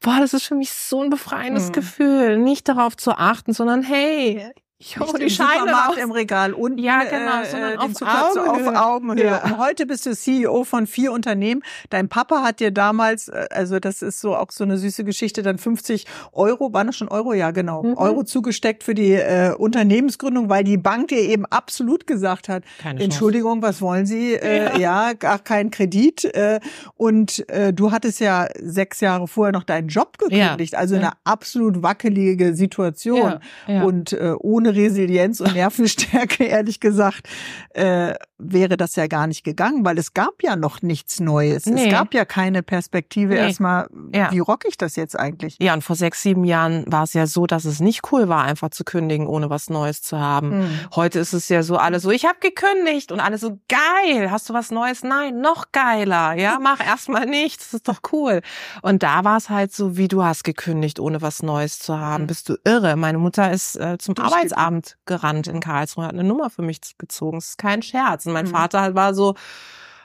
boah, 0.00 0.18
das 0.20 0.32
ist 0.32 0.44
für 0.44 0.54
mich 0.54 0.72
so 0.72 1.02
ein 1.02 1.10
befreiendes 1.10 1.68
mhm. 1.68 1.72
Gefühl, 1.72 2.38
nicht 2.38 2.68
darauf 2.68 2.96
zu 2.96 3.12
achten, 3.12 3.52
sondern 3.52 3.82
hey, 3.82 4.52
ich 4.84 4.98
hole 4.98 5.18
die 5.18 5.30
Scheine 5.30 5.70
raus. 5.70 5.96
im 5.96 6.10
Regal 6.10 6.54
und 6.54 6.78
ja, 6.78 7.04
genau, 7.04 7.42
äh, 7.42 7.46
sondern 7.46 7.78
auf, 7.78 8.02
Augenhöhe. 8.02 8.50
auf 8.50 8.86
Augenhöhe. 8.86 9.24
Ja. 9.24 9.44
Und 9.44 9.58
heute 9.58 9.86
bist 9.86 10.06
du 10.06 10.14
CEO 10.14 10.64
von 10.64 10.88
vier 10.88 11.12
Unternehmen. 11.12 11.62
Dein 11.90 12.08
Papa 12.08 12.42
hat 12.42 12.58
dir 12.58 12.72
damals, 12.72 13.28
äh, 13.28 13.46
also 13.50 13.78
das 13.78 14.02
ist 14.02 14.20
so 14.20 14.34
auch 14.34 14.50
so 14.50 14.64
eine 14.64 14.78
süße 14.78 15.04
Geschichte, 15.04 15.42
dann 15.42 15.58
50 15.58 16.06
Euro, 16.32 16.72
waren 16.72 16.88
das 16.88 16.96
schon 16.96 17.08
Euro? 17.08 17.32
Ja, 17.32 17.52
genau, 17.52 17.84
mhm. 17.84 17.94
Euro 17.96 18.24
zugesteckt 18.24 18.82
für 18.82 18.94
die 18.94 19.12
äh, 19.12 19.54
Unternehmensgründung, 19.56 20.48
weil 20.48 20.64
die 20.64 20.78
Bank 20.78 21.08
dir 21.08 21.20
eben 21.20 21.46
absolut 21.46 22.08
gesagt 22.08 22.48
hat, 22.48 22.64
Keine 22.78 23.04
Entschuldigung, 23.04 23.60
Chance. 23.60 23.68
was 23.68 23.82
wollen 23.82 24.06
Sie? 24.06 24.34
Äh, 24.34 24.64
ja. 24.64 24.78
ja, 24.78 25.12
gar 25.12 25.38
kein 25.38 25.70
Kredit. 25.70 26.24
Äh, 26.24 26.58
und 26.96 27.48
äh, 27.48 27.72
du 27.72 27.92
hattest 27.92 28.18
ja 28.18 28.48
sechs 28.60 29.00
Jahre 29.00 29.28
vorher 29.28 29.52
noch 29.52 29.64
deinen 29.64 29.86
Job 29.86 30.18
gekündigt, 30.18 30.72
ja. 30.72 30.78
also 30.78 30.96
eine 30.96 31.12
absolut 31.22 31.82
wackelige 31.82 32.54
Situation 32.54 33.38
und 33.68 34.12
äh, 34.12 34.34
ohne 34.38 34.71
Resilienz 34.72 35.40
und 35.40 35.54
Nervenstärke, 35.54 36.44
ehrlich 36.44 36.80
gesagt, 36.80 37.28
äh, 37.70 38.14
wäre 38.38 38.76
das 38.76 38.96
ja 38.96 39.06
gar 39.06 39.26
nicht 39.26 39.44
gegangen, 39.44 39.84
weil 39.84 39.98
es 39.98 40.14
gab 40.14 40.42
ja 40.42 40.56
noch 40.56 40.82
nichts 40.82 41.20
Neues. 41.20 41.66
Nee. 41.66 41.86
Es 41.86 41.90
gab 41.90 42.12
ja 42.14 42.24
keine 42.24 42.62
Perspektive 42.62 43.34
nee. 43.34 43.40
erstmal, 43.40 43.88
ja. 44.14 44.30
wie 44.32 44.40
rock 44.40 44.64
ich 44.66 44.76
das 44.76 44.96
jetzt 44.96 45.18
eigentlich? 45.18 45.56
Ja, 45.60 45.74
und 45.74 45.82
vor 45.82 45.96
sechs, 45.96 46.22
sieben 46.22 46.44
Jahren 46.44 46.84
war 46.86 47.04
es 47.04 47.12
ja 47.12 47.26
so, 47.26 47.46
dass 47.46 47.64
es 47.64 47.80
nicht 47.80 48.12
cool 48.12 48.28
war, 48.28 48.44
einfach 48.44 48.70
zu 48.70 48.84
kündigen, 48.84 49.26
ohne 49.26 49.50
was 49.50 49.70
Neues 49.70 50.02
zu 50.02 50.18
haben. 50.18 50.52
Hm. 50.52 50.70
Heute 50.94 51.20
ist 51.20 51.32
es 51.32 51.48
ja 51.48 51.62
so, 51.62 51.76
alle 51.76 52.00
so, 52.00 52.10
ich 52.10 52.24
habe 52.24 52.38
gekündigt 52.40 53.12
und 53.12 53.20
alle 53.20 53.38
so, 53.38 53.58
geil, 53.68 54.30
hast 54.30 54.48
du 54.48 54.54
was 54.54 54.70
Neues? 54.70 55.02
Nein, 55.04 55.40
noch 55.40 55.66
geiler. 55.72 56.34
Ja, 56.34 56.58
mach 56.62 56.84
erstmal 56.84 57.26
nichts, 57.26 57.70
das 57.70 57.74
ist 57.74 57.88
doch 57.88 58.00
cool. 58.12 58.40
Und 58.82 59.02
da 59.02 59.24
war 59.24 59.36
es 59.36 59.50
halt 59.50 59.72
so, 59.72 59.96
wie 59.96 60.08
du 60.08 60.24
hast 60.24 60.44
gekündigt, 60.44 60.98
ohne 60.98 61.22
was 61.22 61.42
Neues 61.42 61.78
zu 61.78 61.98
haben. 61.98 62.22
Hm. 62.22 62.26
Bist 62.26 62.48
du 62.48 62.56
irre? 62.64 62.96
Meine 62.96 63.18
Mutter 63.18 63.52
ist 63.52 63.76
äh, 63.76 63.98
zum 63.98 64.14
Arbeitsamt 64.52 64.98
gerannt 65.06 65.46
in 65.46 65.60
Karlsruhe, 65.60 66.04
hat 66.04 66.12
eine 66.12 66.24
Nummer 66.24 66.50
für 66.50 66.62
mich 66.62 66.80
gezogen. 66.98 67.38
Das 67.38 67.50
ist 67.50 67.58
kein 67.58 67.82
Scherz. 67.82 68.26
Und 68.26 68.32
mein 68.32 68.46
mhm. 68.46 68.50
Vater 68.50 68.94
war 68.94 69.14
so, 69.14 69.34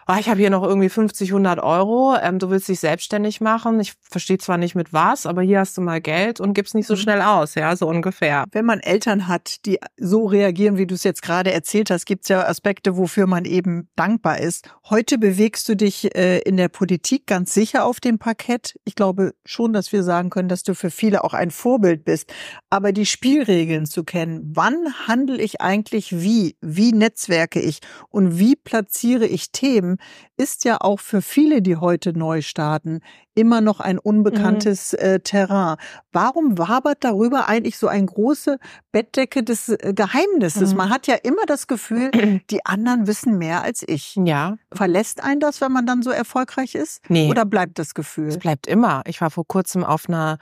oh, 0.08 0.16
ich 0.20 0.30
habe 0.30 0.40
hier 0.40 0.50
noch 0.50 0.64
irgendwie 0.64 0.90
50, 0.90 1.30
100 1.30 1.60
Euro, 1.60 2.16
ähm, 2.22 2.40
du 2.40 2.50
willst 2.50 2.70
dich 2.70 2.80
selbstständig 2.80 3.42
machen. 3.42 3.80
Ich 3.80 3.94
verstehe 4.02 4.38
zwar 4.38 4.58
nicht 4.58 4.76
mit 4.76 4.94
was, 4.94 5.26
aber 5.26 5.42
hier 5.42 5.60
hast 5.60 5.78
du 5.78 5.82
mal 5.82 6.00
Geld 6.00 6.40
und 6.40 6.54
gib's 6.54 6.74
nicht 6.74 6.88
so 6.88 6.94
mhm. 6.94 7.00
schnell 7.00 7.22
aus, 7.22 7.56
ja, 7.56 7.76
so 7.76 7.88
ungefähr. 7.88 8.46
Wenn 8.52 8.66
man 8.66 8.80
Eltern 8.80 9.28
hat, 9.28 9.66
die 9.66 9.80
so 9.98 10.26
reagieren, 10.26 10.78
wie 10.78 10.88
du 10.88 10.96
es 10.96 11.04
jetzt 11.04 11.22
gerade 11.22 11.52
erzählt 11.52 11.92
hast, 11.92 12.06
gibt's 12.06 12.30
ja 12.30 12.48
Aspekte, 12.48 12.96
wofür 12.98 13.28
man 13.28 13.46
eben 13.46 13.90
dankbar 13.96 14.40
ist. 14.40 14.70
Heute 14.90 15.18
bewegst 15.18 15.68
du 15.68 15.76
dich 15.76 16.16
äh, 16.16 16.40
in 16.40 16.56
der 16.58 16.70
Politik 16.70 17.28
ganz 17.28 17.54
sicher 17.54 17.86
auf 17.86 18.00
dem 18.00 18.18
Parkett. 18.18 18.76
Ich 18.86 18.96
glaube 18.96 19.34
schon, 19.46 19.74
dass 19.74 19.92
wir 19.92 20.04
sagen 20.04 20.30
können, 20.30 20.50
dass 20.50 20.64
du 20.64 20.74
für 20.74 20.92
viele 20.92 21.24
auch 21.24 21.34
ein 21.34 21.52
Vorbild 21.52 22.06
bist. 22.06 22.34
Aber 22.70 22.94
die 22.94 23.06
Spielregeln 23.06 23.86
zu 23.86 24.04
kennen, 24.04 24.52
wann 24.54 24.76
handle 25.08 25.42
ich 25.42 25.60
eigentlich 25.60 26.22
wie, 26.22 26.56
wie 26.62 26.94
netzwerke 26.94 27.60
ich 27.60 27.80
und 28.10 28.40
wie 28.40 28.56
platziere 28.56 29.26
ich 29.26 29.52
Themen, 29.52 29.97
ist 30.38 30.66
ja 30.66 30.78
auch 30.82 31.00
für 31.00 31.22
viele, 31.22 31.62
die 31.62 31.78
heute 31.78 32.18
neu 32.18 32.42
starten, 32.42 33.02
immer 33.38 33.62
noch 33.62 33.80
ein 33.80 34.00
unbekanntes 34.00 34.94
mhm. 34.94 35.00
äh, 35.00 35.20
Terrain. 35.20 35.78
Warum 36.12 36.58
wabert 36.58 37.04
darüber 37.04 37.48
eigentlich 37.48 37.78
so 37.78 37.88
eine 37.88 38.06
große 38.06 38.58
Bettdecke 38.92 39.44
des 39.44 39.70
äh, 39.70 39.94
Geheimnisses? 39.96 40.72
Mhm. 40.72 40.78
Man 40.78 40.90
hat 40.90 41.08
ja 41.08 41.16
immer 41.16 41.46
das 41.46 41.68
Gefühl, 41.68 42.12
die 42.50 42.66
anderen 42.66 43.08
wissen 43.08 43.38
mehr 43.38 43.62
als 43.62 43.84
ich. 43.88 44.16
Ja. 44.16 44.58
Verlässt 44.74 45.24
ein 45.24 45.40
das, 45.40 45.62
wenn 45.62 45.72
man 45.72 45.86
dann 45.86 46.02
so 46.02 46.10
erfolgreich 46.10 46.74
ist? 46.74 47.02
Nee. 47.10 47.30
Oder 47.30 47.46
bleibt 47.46 47.78
das 47.78 47.94
Gefühl? 47.94 48.30
Es 48.30 48.40
bleibt 48.40 48.66
immer. 48.66 49.04
Ich 49.06 49.22
war 49.22 49.30
vor 49.30 49.46
kurzem 49.48 49.84
auf 49.84 50.10
einer 50.10 50.40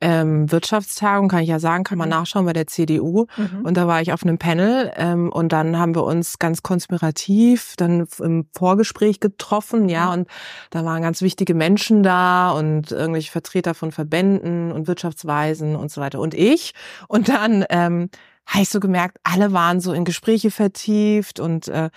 ähm, 0.00 0.50
Wirtschaftstagung, 0.50 1.28
kann 1.28 1.42
ich 1.42 1.48
ja 1.48 1.58
sagen, 1.58 1.84
kann 1.84 1.98
man 1.98 2.08
mhm. 2.08 2.14
nachschauen 2.14 2.46
bei 2.46 2.52
der 2.52 2.66
CDU. 2.66 3.26
Mhm. 3.36 3.64
Und 3.64 3.76
da 3.76 3.86
war 3.86 4.00
ich 4.00 4.12
auf 4.12 4.22
einem 4.22 4.38
Panel 4.38 4.92
ähm, 4.96 5.30
und 5.30 5.52
dann 5.52 5.78
haben 5.78 5.94
wir 5.94 6.04
uns 6.04 6.38
ganz 6.38 6.62
konspirativ 6.62 7.74
dann 7.76 8.06
im 8.20 8.46
Vorgespräch 8.56 9.20
getroffen, 9.20 9.88
ja, 9.88 10.12
und 10.12 10.28
da 10.70 10.84
waren 10.84 11.02
ganz 11.02 11.20
wichtige 11.20 11.54
Menschen 11.54 12.02
da 12.02 12.37
und 12.46 12.92
irgendwelche 12.92 13.32
Vertreter 13.32 13.74
von 13.74 13.92
Verbänden 13.92 14.72
und 14.72 14.86
Wirtschaftsweisen 14.86 15.76
und 15.76 15.90
so 15.90 16.00
weiter 16.00 16.20
und 16.20 16.34
ich. 16.34 16.72
Und 17.08 17.28
dann 17.28 17.64
ähm, 17.70 18.10
habe 18.46 18.62
ich 18.62 18.68
so 18.70 18.80
gemerkt, 18.80 19.18
alle 19.24 19.52
waren 19.52 19.80
so 19.80 19.92
in 19.92 20.04
Gespräche 20.04 20.50
vertieft 20.50 21.40
und 21.40 21.68
äh, 21.68 21.90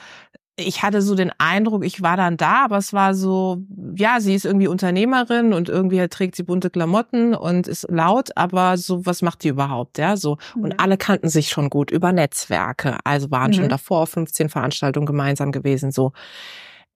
ich 0.57 0.83
hatte 0.83 1.01
so 1.01 1.15
den 1.15 1.31
Eindruck, 1.37 1.83
ich 1.85 2.01
war 2.01 2.17
dann 2.17 2.37
da, 2.37 2.65
aber 2.65 2.77
es 2.77 2.93
war 2.93 3.13
so, 3.13 3.63
ja, 3.95 4.19
sie 4.19 4.35
ist 4.35 4.45
irgendwie 4.45 4.67
Unternehmerin 4.67 5.53
und 5.53 5.69
irgendwie 5.69 6.05
trägt 6.07 6.35
sie 6.35 6.43
bunte 6.43 6.69
Klamotten 6.69 7.33
und 7.33 7.67
ist 7.67 7.87
laut, 7.89 8.29
aber 8.35 8.77
so, 8.77 9.05
was 9.05 9.21
macht 9.21 9.43
die 9.43 9.49
überhaupt, 9.49 9.97
ja, 9.97 10.17
so. 10.17 10.37
Mhm. 10.55 10.63
Und 10.63 10.79
alle 10.79 10.97
kannten 10.97 11.29
sich 11.29 11.49
schon 11.49 11.69
gut 11.69 11.91
über 11.91 12.11
Netzwerke, 12.11 12.97
also 13.03 13.31
waren 13.31 13.51
mhm. 13.51 13.55
schon 13.55 13.69
davor 13.69 14.07
15 14.07 14.49
Veranstaltungen 14.49 15.05
gemeinsam 15.05 15.51
gewesen, 15.51 15.91
so. 15.91 16.11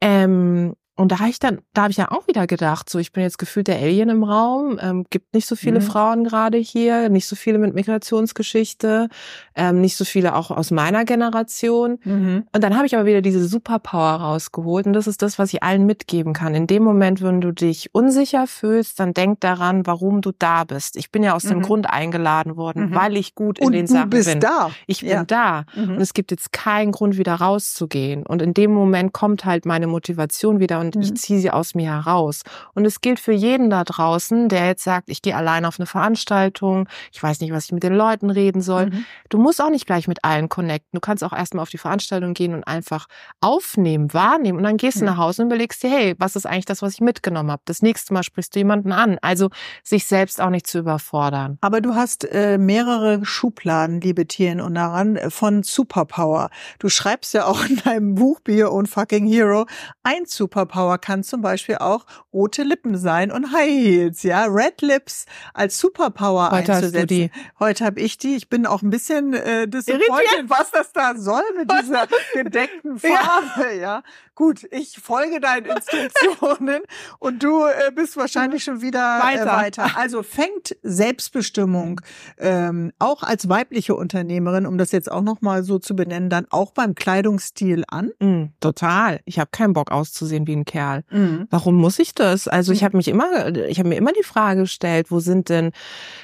Ähm, 0.01 0.75
und 0.97 1.11
da 1.11 1.19
habe 1.19 1.29
ich 1.29 1.39
dann, 1.39 1.59
da 1.73 1.83
habe 1.83 1.91
ich 1.91 1.97
ja 1.97 2.09
auch 2.09 2.25
wieder 2.27 2.47
gedacht, 2.47 2.89
so 2.89 2.99
ich 2.99 3.11
bin 3.11 3.21
jetzt 3.23 3.37
gefühlt 3.37 3.67
der 3.67 3.79
Alien 3.79 4.07
im 4.07 4.23
Raum, 4.23 4.79
ähm, 4.81 5.05
gibt 5.09 5.33
nicht 5.33 5.45
so 5.45 5.57
viele 5.57 5.81
mhm. 5.81 5.83
Frauen 5.83 6.23
gerade 6.23 6.57
hier, 6.57 7.09
nicht 7.09 7.27
so 7.27 7.35
viele 7.35 7.57
mit 7.57 7.75
Migrationsgeschichte, 7.75 9.09
ähm, 9.55 9.81
nicht 9.81 9.97
so 9.97 10.05
viele 10.05 10.35
auch 10.35 10.51
aus 10.51 10.71
meiner 10.71 11.03
Generation. 11.03 11.99
Mhm. 12.05 12.47
Und 12.49 12.63
dann 12.63 12.77
habe 12.77 12.85
ich 12.85 12.95
aber 12.95 13.05
wieder 13.05 13.21
diese 13.21 13.45
Superpower 13.45 14.21
rausgeholt 14.21 14.87
und 14.87 14.93
das 14.93 15.07
ist 15.07 15.21
das, 15.21 15.37
was 15.37 15.53
ich 15.53 15.63
allen 15.63 15.85
mitgeben 15.85 16.31
kann. 16.31 16.55
In 16.55 16.65
dem 16.65 16.83
Moment, 16.83 17.21
wenn 17.21 17.41
du 17.41 17.51
dich 17.51 17.93
unsicher 17.93 18.47
fühlst, 18.47 19.01
dann 19.01 19.13
denk 19.13 19.41
daran, 19.41 19.85
warum 19.85 20.21
du 20.21 20.31
da 20.31 20.63
bist. 20.63 20.95
Ich 20.95 21.11
bin 21.11 21.23
ja 21.23 21.35
aus 21.35 21.43
mhm. 21.43 21.49
dem 21.49 21.61
Grund 21.63 21.89
eingeladen 21.89 22.55
worden, 22.55 22.91
mhm. 22.91 22.95
weil 22.95 23.17
ich 23.17 23.35
gut 23.35 23.59
in 23.59 23.65
und 23.65 23.73
den 23.73 23.87
Sachen 23.87 24.11
bin. 24.11 24.21
du 24.21 24.25
bist 24.25 24.43
da. 24.43 24.71
Ich 24.87 25.01
bin 25.01 25.09
ja. 25.09 25.23
da 25.25 25.65
mhm. 25.75 25.95
und 25.95 26.01
es 26.01 26.13
gibt 26.13 26.31
jetzt 26.31 26.53
keinen 26.53 26.93
Grund, 26.93 27.17
wieder 27.17 27.35
rauszugehen. 27.35 28.25
Und 28.25 28.41
in 28.41 28.53
dem 28.53 28.73
Moment 28.73 29.11
kommt 29.11 29.43
halt 29.43 29.65
meine 29.65 29.87
Motivation 29.87 30.61
wieder 30.61 30.84
und 30.87 30.95
mhm. 30.95 31.01
ich 31.01 31.15
ziehe 31.15 31.39
sie 31.39 31.51
aus 31.51 31.75
mir 31.75 31.89
heraus. 31.89 32.41
Und 32.73 32.85
es 32.85 33.01
gilt 33.01 33.19
für 33.19 33.31
jeden 33.31 33.69
da 33.69 33.83
draußen, 33.83 34.49
der 34.49 34.67
jetzt 34.67 34.83
sagt, 34.83 35.09
ich 35.09 35.21
gehe 35.21 35.35
allein 35.35 35.65
auf 35.65 35.79
eine 35.79 35.85
Veranstaltung, 35.85 36.87
ich 37.11 37.21
weiß 37.21 37.39
nicht, 37.39 37.51
was 37.51 37.65
ich 37.65 37.71
mit 37.71 37.83
den 37.83 37.93
Leuten 37.93 38.29
reden 38.29 38.61
soll. 38.61 38.87
Mhm. 38.87 39.05
Du 39.29 39.37
musst 39.37 39.61
auch 39.61 39.69
nicht 39.69 39.85
gleich 39.85 40.07
mit 40.07 40.23
allen 40.23 40.49
connecten. 40.49 40.91
Du 40.93 40.99
kannst 40.99 41.23
auch 41.23 41.33
erstmal 41.33 41.63
auf 41.63 41.69
die 41.69 41.77
Veranstaltung 41.77 42.33
gehen 42.33 42.53
und 42.53 42.63
einfach 42.65 43.07
aufnehmen, 43.41 44.13
wahrnehmen 44.13 44.57
und 44.57 44.63
dann 44.63 44.77
gehst 44.77 45.01
du 45.01 45.05
nach 45.05 45.17
Hause 45.17 45.41
und 45.41 45.47
überlegst 45.47 45.81
dir, 45.83 45.89
hey, 45.89 46.15
was 46.19 46.35
ist 46.35 46.45
eigentlich 46.45 46.65
das, 46.65 46.81
was 46.81 46.93
ich 46.93 47.01
mitgenommen 47.01 47.51
habe? 47.51 47.61
Das 47.65 47.81
nächste 47.81 48.13
Mal 48.13 48.23
sprichst 48.23 48.55
du 48.55 48.59
jemanden 48.59 48.91
an. 48.91 49.17
Also 49.21 49.49
sich 49.83 50.05
selbst 50.05 50.41
auch 50.41 50.49
nicht 50.49 50.67
zu 50.67 50.79
überfordern. 50.79 51.57
Aber 51.61 51.81
du 51.81 51.95
hast 51.95 52.25
äh, 52.31 52.57
mehrere 52.57 53.25
Schubladen, 53.25 54.01
liebe 54.01 54.27
Tieren 54.27 54.61
und 54.61 54.75
daran 54.75 55.15
äh, 55.15 55.29
von 55.29 55.63
Superpower. 55.63 56.49
Du 56.79 56.89
schreibst 56.89 57.33
ja 57.33 57.45
auch 57.45 57.65
in 57.65 57.77
deinem 57.77 58.15
Buch 58.15 58.39
Be 58.41 58.63
Your 58.63 58.71
Own 58.71 58.85
Fucking 58.85 59.27
Hero, 59.27 59.65
ein 60.03 60.25
Superpower 60.25 60.74
kann 60.75 61.15
kann 61.15 61.23
zum 61.23 61.41
Beispiel 61.41 61.77
auch 61.77 62.05
rote 62.33 62.63
Lippen 62.63 62.97
sein 62.97 63.31
und 63.31 63.53
High 63.53 63.69
Heels, 63.69 64.23
ja, 64.23 64.45
Red 64.45 64.81
Lips 64.81 65.25
als 65.53 65.79
Superpower 65.79 66.51
Heute 66.51 66.73
einzusetzen. 66.73 66.95
Hast 66.95 67.03
du 67.03 67.07
die. 67.07 67.31
Heute 67.57 67.85
habe 67.85 68.01
ich 68.01 68.17
die. 68.17 68.35
Ich 68.35 68.49
bin 68.49 68.65
auch 68.65 68.81
ein 68.81 68.89
bisschen 68.89 69.33
äh, 69.33 69.65
disappointed, 69.65 70.49
was 70.49 70.71
das 70.71 70.91
da 70.91 71.15
soll 71.15 71.43
mit 71.57 71.71
dieser 71.71 72.07
gedeckten 72.33 72.99
Farbe, 72.99 73.75
ja. 73.75 73.81
ja. 73.81 74.03
Gut, 74.35 74.67
ich 74.71 74.99
folge 75.01 75.39
deinen 75.39 75.65
Instruktionen 75.67 76.81
und 77.19 77.41
du 77.41 77.63
äh, 77.63 77.91
bist 77.95 78.17
wahrscheinlich 78.17 78.65
schon 78.65 78.81
wieder 78.81 78.99
weiter. 78.99 79.43
Äh, 79.43 79.63
weiter. 79.63 79.91
Also 79.95 80.23
fängt 80.23 80.75
Selbstbestimmung 80.83 82.01
ähm, 82.37 82.91
auch 82.99 83.23
als 83.23 83.47
weibliche 83.47 83.95
Unternehmerin, 83.95 84.65
um 84.65 84.77
das 84.77 84.91
jetzt 84.91 85.09
auch 85.09 85.21
noch 85.21 85.39
mal 85.39 85.63
so 85.63 85.79
zu 85.79 85.95
benennen, 85.95 86.29
dann 86.29 86.47
auch 86.49 86.73
beim 86.73 86.95
Kleidungsstil 86.95 87.85
an? 87.87 88.11
Mm, 88.19 88.47
total. 88.59 89.21
Ich 89.23 89.39
habe 89.39 89.51
keinen 89.51 89.71
Bock 89.71 89.89
auszusehen 89.91 90.47
wie 90.47 90.55
ein 90.57 90.64
Kerl. 90.65 91.03
Mhm. 91.09 91.47
Warum 91.49 91.75
muss 91.75 91.99
ich 91.99 92.13
das? 92.13 92.47
Also 92.47 92.73
ich 92.73 92.81
mhm. 92.81 92.85
habe 92.85 92.97
mich 92.97 93.07
immer, 93.07 93.55
ich 93.67 93.79
habe 93.79 93.89
mir 93.89 93.95
immer 93.95 94.11
die 94.11 94.23
Frage 94.23 94.61
gestellt, 94.61 95.11
wo 95.11 95.19
sind 95.19 95.49
denn, 95.49 95.71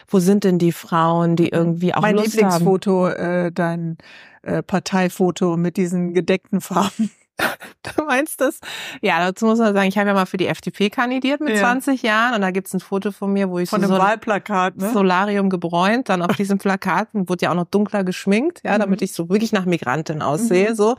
wo 0.07 0.19
sind 0.19 0.43
denn 0.43 0.57
die 0.59 0.71
Frauen, 0.71 1.35
die 1.35 1.49
irgendwie 1.49 1.93
auch 1.93 2.01
mein 2.01 2.15
Lust 2.15 2.33
Lieblingsfoto, 2.33 3.07
haben? 3.07 3.47
äh, 3.47 3.51
dein 3.51 3.97
äh, 4.41 4.63
Parteifoto 4.63 5.57
mit 5.57 5.77
diesen 5.77 6.13
gedeckten 6.13 6.61
Farben. 6.61 7.11
Du 7.97 8.05
meinst 8.05 8.39
das? 8.41 8.59
Ja, 9.01 9.19
dazu 9.19 9.45
muss 9.45 9.57
man 9.57 9.73
sagen, 9.73 9.87
ich 9.87 9.97
habe 9.97 10.09
ja 10.09 10.13
mal 10.13 10.25
für 10.25 10.37
die 10.37 10.47
FDP 10.47 10.89
kandidiert 10.89 11.41
mit 11.41 11.55
ja. 11.55 11.61
20 11.61 12.03
Jahren 12.03 12.35
und 12.35 12.41
da 12.41 12.51
gibt's 12.51 12.73
ein 12.73 12.79
Foto 12.79 13.11
von 13.11 13.33
mir, 13.33 13.49
wo 13.49 13.57
ich 13.57 13.69
von 13.69 13.81
so 13.81 13.93
einem 13.93 14.01
Wahlplakat, 14.01 14.77
ne? 14.77 14.91
Solarium 14.91 15.49
gebräunt, 15.49 16.09
dann 16.09 16.21
auf 16.21 16.35
diesem 16.37 16.57
Plakat 16.57 17.07
wurde 17.13 17.45
ja 17.45 17.51
auch 17.51 17.55
noch 17.55 17.65
dunkler 17.65 18.03
geschminkt, 18.03 18.61
ja, 18.63 18.77
damit 18.77 19.01
mhm. 19.01 19.05
ich 19.05 19.13
so 19.13 19.29
wirklich 19.29 19.51
nach 19.51 19.65
Migrantin 19.65 20.21
aussehe, 20.21 20.71
mhm. 20.71 20.75
so. 20.75 20.95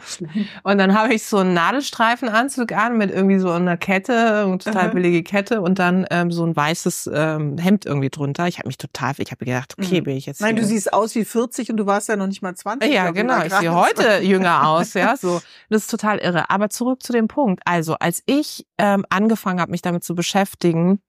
Und 0.65 0.79
dann 0.79 0.99
habe 0.99 1.15
ich 1.15 1.25
so 1.25 1.39
einen 1.39 1.55
Nadelstreifenanzug 1.55 2.73
an 2.73 2.99
mit 2.99 3.11
irgendwie 3.11 3.39
so 3.39 3.51
einer 3.51 3.77
Kette, 3.77 4.45
eine 4.45 4.59
total 4.59 4.89
mhm. 4.89 4.95
billige 4.95 5.23
Kette 5.23 5.61
und 5.61 5.79
dann 5.79 6.07
ähm, 6.11 6.33
so 6.33 6.45
ein 6.45 6.55
weißes 6.57 7.11
ähm, 7.13 7.59
Hemd 7.59 7.87
irgendwie 7.87 8.11
drunter. 8.11 8.49
Ich 8.49 8.59
habe 8.59 8.69
mich 8.69 8.79
total, 8.79 9.15
ich 9.19 9.31
habe 9.31 9.45
gedacht, 9.45 9.75
okay, 9.79 10.01
mhm. 10.01 10.05
bin 10.05 10.17
ich 10.17 10.27
jetzt 10.27 10.41
Nein, 10.41 10.57
hier. 10.57 10.63
du 10.63 10.69
siehst 10.69 10.93
aus 10.93 11.15
wie 11.15 11.25
40 11.25 11.71
und 11.71 11.77
du 11.77 11.87
warst 11.87 12.09
ja 12.09 12.17
noch 12.17 12.27
nicht 12.27 12.43
mal 12.43 12.55
20. 12.55 12.93
Ja, 12.93 13.11
genau, 13.13 13.45
ich 13.45 13.53
sehe 13.53 13.73
heute 13.73 14.19
jünger 14.23 14.67
aus, 14.67 14.95
ja, 14.95 15.17
so. 15.17 15.41
Das 15.69 15.83
ist 15.83 15.91
total 15.91 16.19
irre. 16.23 16.51
Aber 16.51 16.71
zurück 16.71 17.03
zu 17.03 17.13
dem 17.13 17.29
Punkt. 17.29 17.63
Also, 17.65 17.95
als 17.95 18.23
ich 18.27 18.67
ähm, 18.79 19.05
angefangen 19.11 19.61
habe, 19.61 19.71
mich 19.71 19.83
damit 19.83 20.05
zu 20.05 20.15
beschäftigen, 20.15 21.01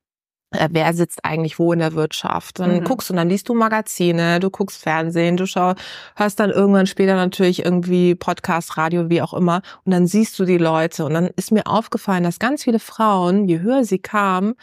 äh, 0.54 0.69
wer 0.71 0.93
sitzt 0.93 1.26
eigentlich 1.26 1.60
wo 1.60 1.73
in 1.73 1.80
der 1.80 1.93
Wirtschaft. 1.93 2.60
Dann 2.60 2.80
mhm. 2.80 2.84
guckst 2.84 3.10
du, 3.10 3.13
dann 3.13 3.30
liest 3.30 3.49
du 3.49 3.54
Magazine, 3.54 4.39
du 4.39 4.49
guckst 4.49 4.82
Fernsehen, 4.82 5.38
du 5.38 5.45
schau, 5.45 5.73
hörst 6.15 6.39
dann 6.39 6.52
irgendwann 6.52 6.88
später 6.88 7.15
natürlich 7.15 7.65
irgendwie 7.65 8.15
Podcast, 8.15 8.78
Radio, 8.78 9.10
wie 9.10 9.21
auch 9.21 9.34
immer. 9.34 9.62
Und 9.84 9.91
dann 9.91 10.08
siehst 10.08 10.38
du 10.39 10.45
die 10.45 10.58
Leute. 10.58 11.06
Und 11.06 11.13
dann 11.13 11.28
ist 11.36 11.52
mir 11.52 11.67
aufgefallen, 11.67 12.23
dass 12.23 12.39
ganz 12.39 12.63
viele 12.63 12.80
Frauen, 12.80 13.47
je 13.47 13.60
höher 13.60 13.84
sie 13.84 13.99
kamen, 13.99 14.56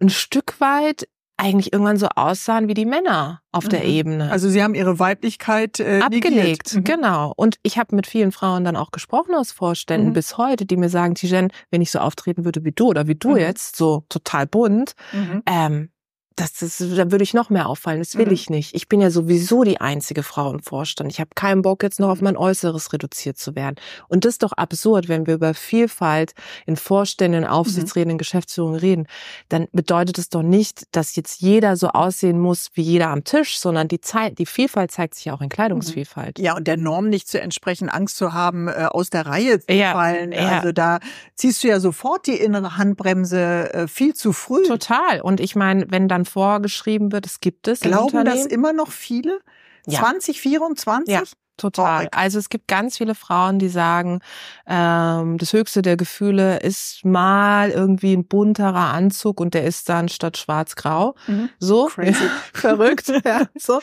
ein 0.00 0.10
Stück 0.10 0.60
weit 0.60 1.08
eigentlich 1.38 1.72
irgendwann 1.72 1.96
so 1.96 2.08
aussahen 2.14 2.68
wie 2.68 2.74
die 2.74 2.84
Männer 2.84 3.40
auf 3.52 3.64
mhm. 3.64 3.68
der 3.70 3.84
Ebene. 3.84 4.30
Also 4.30 4.50
sie 4.50 4.62
haben 4.62 4.74
ihre 4.74 4.98
Weiblichkeit 4.98 5.80
äh, 5.80 6.00
abgelegt, 6.00 6.74
mhm. 6.74 6.84
genau. 6.84 7.32
Und 7.36 7.56
ich 7.62 7.78
habe 7.78 7.94
mit 7.94 8.06
vielen 8.06 8.32
Frauen 8.32 8.64
dann 8.64 8.76
auch 8.76 8.90
gesprochen 8.90 9.34
aus 9.34 9.52
Vorständen 9.52 10.10
mhm. 10.10 10.14
bis 10.14 10.36
heute, 10.36 10.66
die 10.66 10.76
mir 10.76 10.88
sagen, 10.88 11.14
Tijen, 11.14 11.50
wenn 11.70 11.80
ich 11.80 11.90
so 11.90 12.00
auftreten 12.00 12.44
würde 12.44 12.64
wie 12.64 12.72
du 12.72 12.88
oder 12.88 13.06
wie 13.06 13.14
du 13.14 13.30
mhm. 13.30 13.36
jetzt, 13.36 13.76
so 13.76 14.04
total 14.08 14.46
bunt, 14.46 14.94
mhm. 15.12 15.42
ähm, 15.46 15.90
das, 16.38 16.52
das, 16.54 16.78
da 16.78 17.10
würde 17.10 17.24
ich 17.24 17.34
noch 17.34 17.50
mehr 17.50 17.68
auffallen. 17.68 17.98
Das 17.98 18.16
will 18.16 18.26
mhm. 18.26 18.32
ich 18.32 18.50
nicht. 18.50 18.74
Ich 18.74 18.88
bin 18.88 19.00
ja 19.00 19.10
sowieso 19.10 19.64
die 19.64 19.80
einzige 19.80 20.22
Frau 20.22 20.52
im 20.52 20.60
Vorstand. 20.60 21.10
Ich 21.10 21.18
habe 21.18 21.30
keinen 21.34 21.62
Bock, 21.62 21.82
jetzt 21.82 21.98
noch 21.98 22.08
auf 22.08 22.20
mein 22.20 22.36
Äußeres 22.36 22.92
reduziert 22.92 23.38
zu 23.38 23.56
werden. 23.56 23.76
Und 24.08 24.24
das 24.24 24.34
ist 24.34 24.42
doch 24.44 24.52
absurd, 24.52 25.08
wenn 25.08 25.26
wir 25.26 25.34
über 25.34 25.54
Vielfalt 25.54 26.34
in 26.66 26.76
Vorständen, 26.76 27.42
in 27.42 27.48
Aufsichtsräten, 27.48 28.12
in 28.12 28.18
Geschäftsführungen 28.18 28.78
reden. 28.78 29.06
Dann 29.48 29.66
bedeutet 29.72 30.18
es 30.18 30.28
doch 30.28 30.42
nicht, 30.42 30.84
dass 30.92 31.16
jetzt 31.16 31.40
jeder 31.40 31.76
so 31.76 31.88
aussehen 31.88 32.38
muss 32.38 32.68
wie 32.74 32.82
jeder 32.82 33.08
am 33.08 33.24
Tisch, 33.24 33.58
sondern 33.58 33.88
die 33.88 34.00
Zeit, 34.00 34.38
die 34.38 34.46
Vielfalt 34.46 34.92
zeigt 34.92 35.16
sich 35.16 35.24
ja 35.24 35.34
auch 35.34 35.40
in 35.40 35.48
Kleidungsvielfalt. 35.48 36.38
Ja, 36.38 36.56
und 36.56 36.68
der 36.68 36.76
Norm 36.76 37.08
nicht 37.08 37.28
zu 37.28 37.40
entsprechen, 37.40 37.88
Angst 37.88 38.16
zu 38.16 38.32
haben, 38.32 38.68
äh, 38.68 38.86
aus 38.90 39.10
der 39.10 39.26
Reihe 39.26 39.60
zu 39.60 39.72
ja, 39.72 39.92
fallen. 39.92 40.32
Ja. 40.32 40.58
Also 40.58 40.72
da 40.72 41.00
ziehst 41.34 41.64
du 41.64 41.68
ja 41.68 41.80
sofort 41.80 42.26
die 42.26 42.36
innere 42.36 42.76
Handbremse 42.76 43.74
äh, 43.74 43.88
viel 43.88 44.14
zu 44.14 44.32
früh. 44.32 44.62
Total. 44.64 45.20
Und 45.20 45.40
ich 45.40 45.56
meine, 45.56 45.86
wenn 45.88 46.06
dann 46.06 46.24
vorgeschrieben 46.28 47.12
wird, 47.12 47.26
es 47.26 47.40
gibt 47.40 47.68
es. 47.68 47.80
Glauben 47.80 48.24
das 48.24 48.46
immer 48.46 48.72
noch 48.72 48.90
viele? 48.90 49.40
Ja. 49.86 50.00
2024? 50.00 51.14
Ja. 51.14 51.22
Total. 51.58 52.08
Also 52.12 52.38
es 52.38 52.50
gibt 52.50 52.68
ganz 52.68 52.98
viele 52.98 53.16
Frauen, 53.16 53.58
die 53.58 53.68
sagen, 53.68 54.20
ähm, 54.66 55.38
das 55.38 55.52
höchste 55.52 55.82
der 55.82 55.96
Gefühle 55.96 56.60
ist 56.60 57.04
mal 57.04 57.70
irgendwie 57.70 58.12
ein 58.16 58.26
bunterer 58.26 58.92
Anzug 58.94 59.40
und 59.40 59.54
der 59.54 59.64
ist 59.64 59.88
dann 59.88 60.08
statt 60.08 60.38
schwarz-grau. 60.38 61.16
Mhm. 61.26 61.50
So 61.58 61.86
Crazy. 61.86 62.30
verrückt. 62.54 63.08
ja, 63.24 63.48
so. 63.56 63.80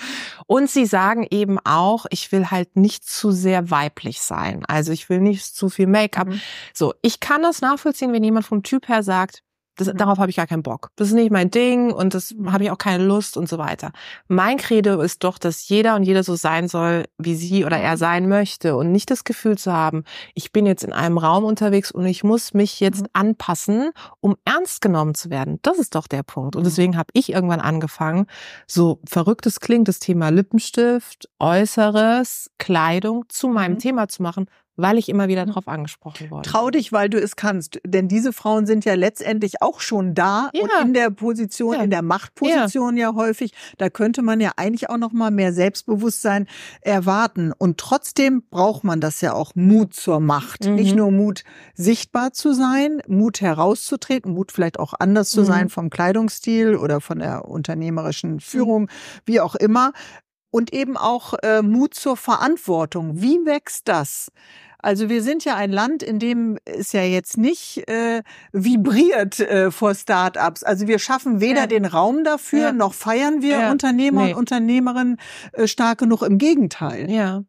Und 0.48 0.70
sie 0.70 0.86
sagen 0.86 1.28
eben 1.30 1.60
auch, 1.66 2.06
ich 2.12 2.32
will 2.32 2.50
halt 2.50 2.78
nicht 2.78 3.04
zu 3.04 3.32
sehr 3.32 3.70
weiblich 3.70 4.22
sein. 4.22 4.64
Also 4.68 4.94
ich 4.94 5.10
will 5.10 5.20
nicht 5.20 5.44
zu 5.44 5.70
viel 5.70 5.88
Make-up. 5.88 6.30
Mhm. 6.30 6.40
So, 6.74 6.94
ich 7.02 7.20
kann 7.20 7.44
das 7.44 7.60
nachvollziehen, 7.60 8.14
wenn 8.14 8.24
jemand 8.24 8.46
vom 8.46 8.64
Typ 8.64 8.88
her 8.88 9.04
sagt, 9.04 9.44
das, 9.76 9.88
mhm. 9.88 9.98
Darauf 9.98 10.18
habe 10.20 10.30
ich 10.30 10.38
gar 10.38 10.48
keinen 10.48 10.64
Bock. 10.64 10.92
Das 10.96 11.10
ist 11.10 11.14
nicht 11.14 11.32
mein 11.32 11.52
Ding 11.52 11.92
und 11.92 12.14
das 12.14 12.34
habe 12.48 12.64
ich 12.64 12.72
auch 12.72 12.78
keine 12.78 13.04
Lust 13.04 13.38
und 13.38 13.50
so 13.50 13.58
weiter. 13.58 13.92
Mein 14.28 14.58
Credo 14.58 15.02
ist 15.02 15.24
doch, 15.24 15.38
dass 15.38 15.68
jeder 15.68 15.96
und 15.96 16.04
jeder 16.04 16.24
so 16.24 16.36
sein 16.36 16.68
soll, 16.68 17.06
wie 17.18 17.36
sie 17.36 17.66
oder 17.66 17.78
er 17.78 17.98
sein 17.98 18.30
möchte 18.30 18.76
und 18.76 18.92
nicht 18.92 19.12
das 19.12 19.24
Gefühl 19.24 19.58
zu 19.58 19.74
haben, 19.74 20.04
ich 20.34 20.52
bin 20.52 20.66
jetzt 20.66 20.84
in 20.84 20.94
einem 20.94 21.18
Raum 21.18 21.44
unterwegs 21.44 21.92
und 21.92 22.06
ich 22.06 22.24
muss 22.24 22.54
mich 22.54 22.80
jetzt 22.80 23.02
mhm. 23.02 23.10
anpassen, 23.14 23.92
um 24.22 24.36
ernst 24.46 24.82
genommen 24.82 25.16
zu 25.16 25.30
werden. 25.30 25.60
Das 25.62 25.78
ist 25.78 25.96
doch 25.96 26.08
der 26.08 26.24
Punkt. 26.24 26.56
Und 26.56 26.64
mhm. 26.64 26.66
deswegen 26.66 26.98
habe 26.98 27.10
ich 27.14 27.32
irgendwann 27.32 27.62
angefangen, 27.62 28.28
so 28.68 29.00
verrücktes 29.06 29.60
klingt, 29.60 29.88
das 29.88 30.00
Thema 30.00 30.30
Lippenstift, 30.30 31.30
Äußeres, 31.40 32.50
Kleidung 32.58 33.26
zu 33.30 33.50
meinem 33.50 33.74
mhm. 33.74 33.80
Thema 33.80 34.08
zu 34.08 34.24
machen, 34.24 34.48
weil 34.78 34.98
ich 34.98 35.10
immer 35.10 35.28
wieder 35.28 35.46
darauf 35.46 35.68
angesprochen 35.68 36.30
wurde. 36.30 36.50
Trau 36.50 36.70
dich, 36.70 36.92
weil 36.92 37.10
du 37.10 37.20
es 37.20 37.36
kannst. 37.36 37.80
Denn 37.86 38.08
diese 38.08 38.34
Frauen 38.34 38.66
sind 38.66 38.86
ja 38.86 38.94
letztendlich 38.96 39.62
auch 39.62 39.80
schon 39.80 40.14
da 40.14 40.50
ja. 40.54 40.64
und 40.64 40.88
in 40.88 40.94
der 40.94 41.10
Position, 41.10 41.76
ja. 41.76 41.84
in 41.84 41.90
der 41.90 42.02
Machtposition 42.02 42.98
ja. 42.98 43.10
ja. 43.10 43.16
häufig. 43.16 43.54
Da 43.78 43.90
könnte 43.90 44.22
man 44.22 44.42
ja 44.42 44.52
eigentlich 44.58 44.90
auch 44.90 44.98
noch 44.98 45.14
mal 45.14 45.32
mehr 45.32 45.54
Selbstbewusstsein 45.54 46.48
erwarten. 46.82 47.54
Und 47.58 47.78
trotzdem 47.78 48.44
braucht 48.50 48.84
man 48.84 49.00
das 49.00 49.22
ja 49.22 49.34
auch 49.34 49.56
Mut 49.56 49.94
zur 49.94 50.20
Macht. 50.20 50.66
Mhm. 50.66 50.76
Nicht 50.76 50.96
nur 50.96 51.12
Mut, 51.12 51.44
sichtbar 51.74 52.34
zu 52.34 52.54
sein, 52.54 53.02
Mut 53.08 53.42
herauszutreten, 53.42 54.34
Mut 54.34 54.52
vielleicht 54.52 54.80
auch 54.80 54.94
anders 55.00 55.32
zu 55.32 55.42
mhm. 55.42 55.46
sein 55.46 55.70
vom 55.70 55.90
Kleidungsstil 55.90 56.76
oder 56.76 57.02
von 57.02 57.20
der 57.20 57.46
unternehmerischen 57.46 58.40
Führung, 58.40 58.84
mhm. 58.84 58.90
wie 59.26 59.40
auch 59.40 59.56
immer. 59.56 59.94
Und 60.52 60.72
eben 60.74 60.96
auch 60.96 61.34
äh, 61.44 61.62
Mut 61.62 61.96
zur 61.96 62.16
Verantwortung. 62.16 63.22
Wie 63.22 63.46
wächst 63.46 63.90
das? 63.90 64.32
Also 64.86 65.10
wir 65.10 65.24
sind 65.24 65.44
ja 65.46 65.56
ein 65.56 65.72
Land, 65.72 66.04
in 66.04 66.20
dem 66.20 66.60
es 66.64 66.92
ja 66.92 67.02
jetzt 67.02 67.38
nicht 67.38 67.90
äh, 67.90 68.22
vibriert 68.52 69.40
äh, 69.40 69.72
vor 69.72 69.96
Start-ups. 69.96 70.62
Also 70.62 70.88
wir 70.88 71.00
schaffen 71.00 71.42
weder 71.42 71.62
ja. 71.62 71.68
den 71.68 71.86
Raum 71.86 72.24
dafür, 72.24 72.60
ja. 72.60 72.72
noch 72.72 72.94
feiern 72.94 73.42
wir 73.42 73.58
ja. 73.58 73.72
Unternehmer 73.72 74.26
nee. 74.26 74.34
und 74.34 74.38
Unternehmerinnen 74.38 75.18
äh, 75.54 75.66
stark 75.66 75.98
genug. 75.98 76.22
Im 76.22 76.38
Gegenteil. 76.38 77.10
Ja. 77.10 77.44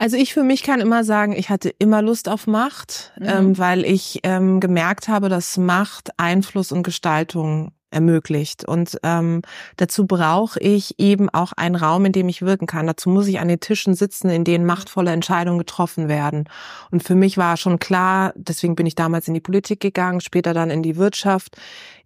Also 0.00 0.16
ich 0.16 0.34
für 0.34 0.42
mich 0.42 0.64
kann 0.64 0.80
immer 0.80 1.04
sagen, 1.04 1.32
ich 1.32 1.48
hatte 1.48 1.72
immer 1.78 2.02
Lust 2.02 2.28
auf 2.28 2.48
Macht, 2.48 3.12
mhm. 3.20 3.28
ähm, 3.28 3.58
weil 3.58 3.84
ich 3.84 4.18
ähm, 4.24 4.58
gemerkt 4.58 5.06
habe, 5.06 5.28
dass 5.28 5.58
Macht 5.58 6.10
Einfluss 6.16 6.72
und 6.72 6.82
Gestaltung 6.82 7.70
ermöglicht. 7.92 8.66
Und 8.66 8.98
ähm, 9.02 9.42
dazu 9.76 10.06
brauche 10.06 10.58
ich 10.60 10.98
eben 10.98 11.28
auch 11.30 11.52
einen 11.52 11.76
Raum, 11.76 12.04
in 12.04 12.12
dem 12.12 12.28
ich 12.28 12.42
wirken 12.42 12.66
kann. 12.66 12.86
Dazu 12.86 13.10
muss 13.10 13.26
ich 13.28 13.40
an 13.40 13.48
den 13.48 13.60
Tischen 13.60 13.94
sitzen, 13.94 14.30
in 14.30 14.44
denen 14.44 14.66
machtvolle 14.66 15.12
Entscheidungen 15.12 15.58
getroffen 15.58 16.08
werden. 16.08 16.48
Und 16.90 17.02
für 17.02 17.14
mich 17.14 17.36
war 17.38 17.56
schon 17.56 17.78
klar, 17.78 18.32
deswegen 18.36 18.74
bin 18.74 18.86
ich 18.86 18.94
damals 18.94 19.28
in 19.28 19.34
die 19.34 19.40
Politik 19.40 19.80
gegangen, 19.80 20.20
später 20.20 20.54
dann 20.54 20.70
in 20.70 20.82
die 20.82 20.96
Wirtschaft 20.96 21.56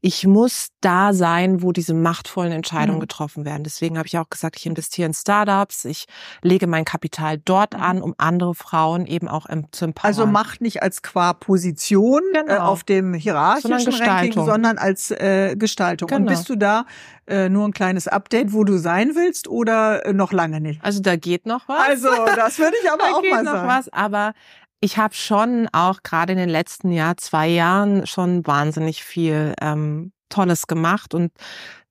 ich 0.01 0.27
muss 0.27 0.69
da 0.81 1.13
sein, 1.13 1.63
wo 1.63 1.73
diese 1.73 1.95
machtvollen 1.95 2.53
Entscheidungen 2.53 2.99
mhm. 2.99 3.03
getroffen 3.03 3.45
werden. 3.45 3.65
Deswegen 3.65 3.99
habe 3.99 4.07
ich 4.07 4.19
auch 4.19 4.31
gesagt, 4.31 4.57
ich 4.59 4.67
investiere 4.67 5.07
in 5.07 5.15
Startups, 5.15 5.85
ich 5.85 6.07
lege 6.43 6.67
mein 6.67 6.85
Kapital 6.85 7.39
dort 7.39 7.75
an, 7.75 8.03
um 8.03 8.15
andere 8.19 8.55
Frauen 8.55 9.07
eben 9.07 9.29
auch 9.29 9.47
zu 9.73 9.85
empowern. 9.87 10.09
Also 10.09 10.27
Macht 10.27 10.61
nicht 10.61 10.83
als 10.83 11.03
qua 11.03 11.33
Position 11.33 12.23
äh, 12.35 12.43
genau. 12.43 12.55
äh, 12.55 12.59
auf 12.59 12.85
dem 12.85 13.15
hierarchischen 13.15 13.79
sondern 13.79 14.09
Ranking, 14.09 14.45
sondern 14.45 14.79
als 14.79 15.11
äh, 15.11 15.57
Gestaltung. 15.57 16.09
Genau. 16.09 16.21
Und 16.21 16.27
bist 16.27 16.49
du 16.49 16.57
da 16.57 16.85
äh, 17.27 17.49
nur 17.49 17.67
ein 17.67 17.73
kleines 17.73 18.07
Update, 18.09 18.53
wo 18.53 18.65
du 18.65 18.79
sein 18.79 19.15
willst 19.15 19.49
oder 19.49 20.07
äh, 20.07 20.13
noch 20.13 20.33
lange 20.33 20.61
nicht? 20.61 20.85
Also 20.85 21.01
da 21.01 21.17
geht 21.17 21.47
noch 21.47 21.69
was. 21.69 21.89
Also 21.89 22.09
das 22.37 22.59
würde 22.59 22.77
ich 22.83 22.91
aber 22.93 23.03
da 23.03 23.17
auch 23.17 23.23
geht 23.23 23.33
mal 23.33 23.43
noch 23.43 23.53
sagen. 23.53 23.69
Was, 23.69 23.93
aber 23.93 24.33
ich 24.81 24.99
habe 24.99 25.15
schon 25.15 25.69
auch 25.73 26.03
gerade 26.03 26.33
in 26.33 26.39
den 26.39 26.49
letzten 26.49 26.93
Jahr, 26.93 27.17
zwei 27.17 27.49
Jahren 27.49 28.07
schon 28.07 28.47
wahnsinnig 28.47 29.05
viel 29.05 29.55
ähm, 29.61 30.13
Tolles 30.29 30.67
gemacht 30.67 31.15
und 31.15 31.33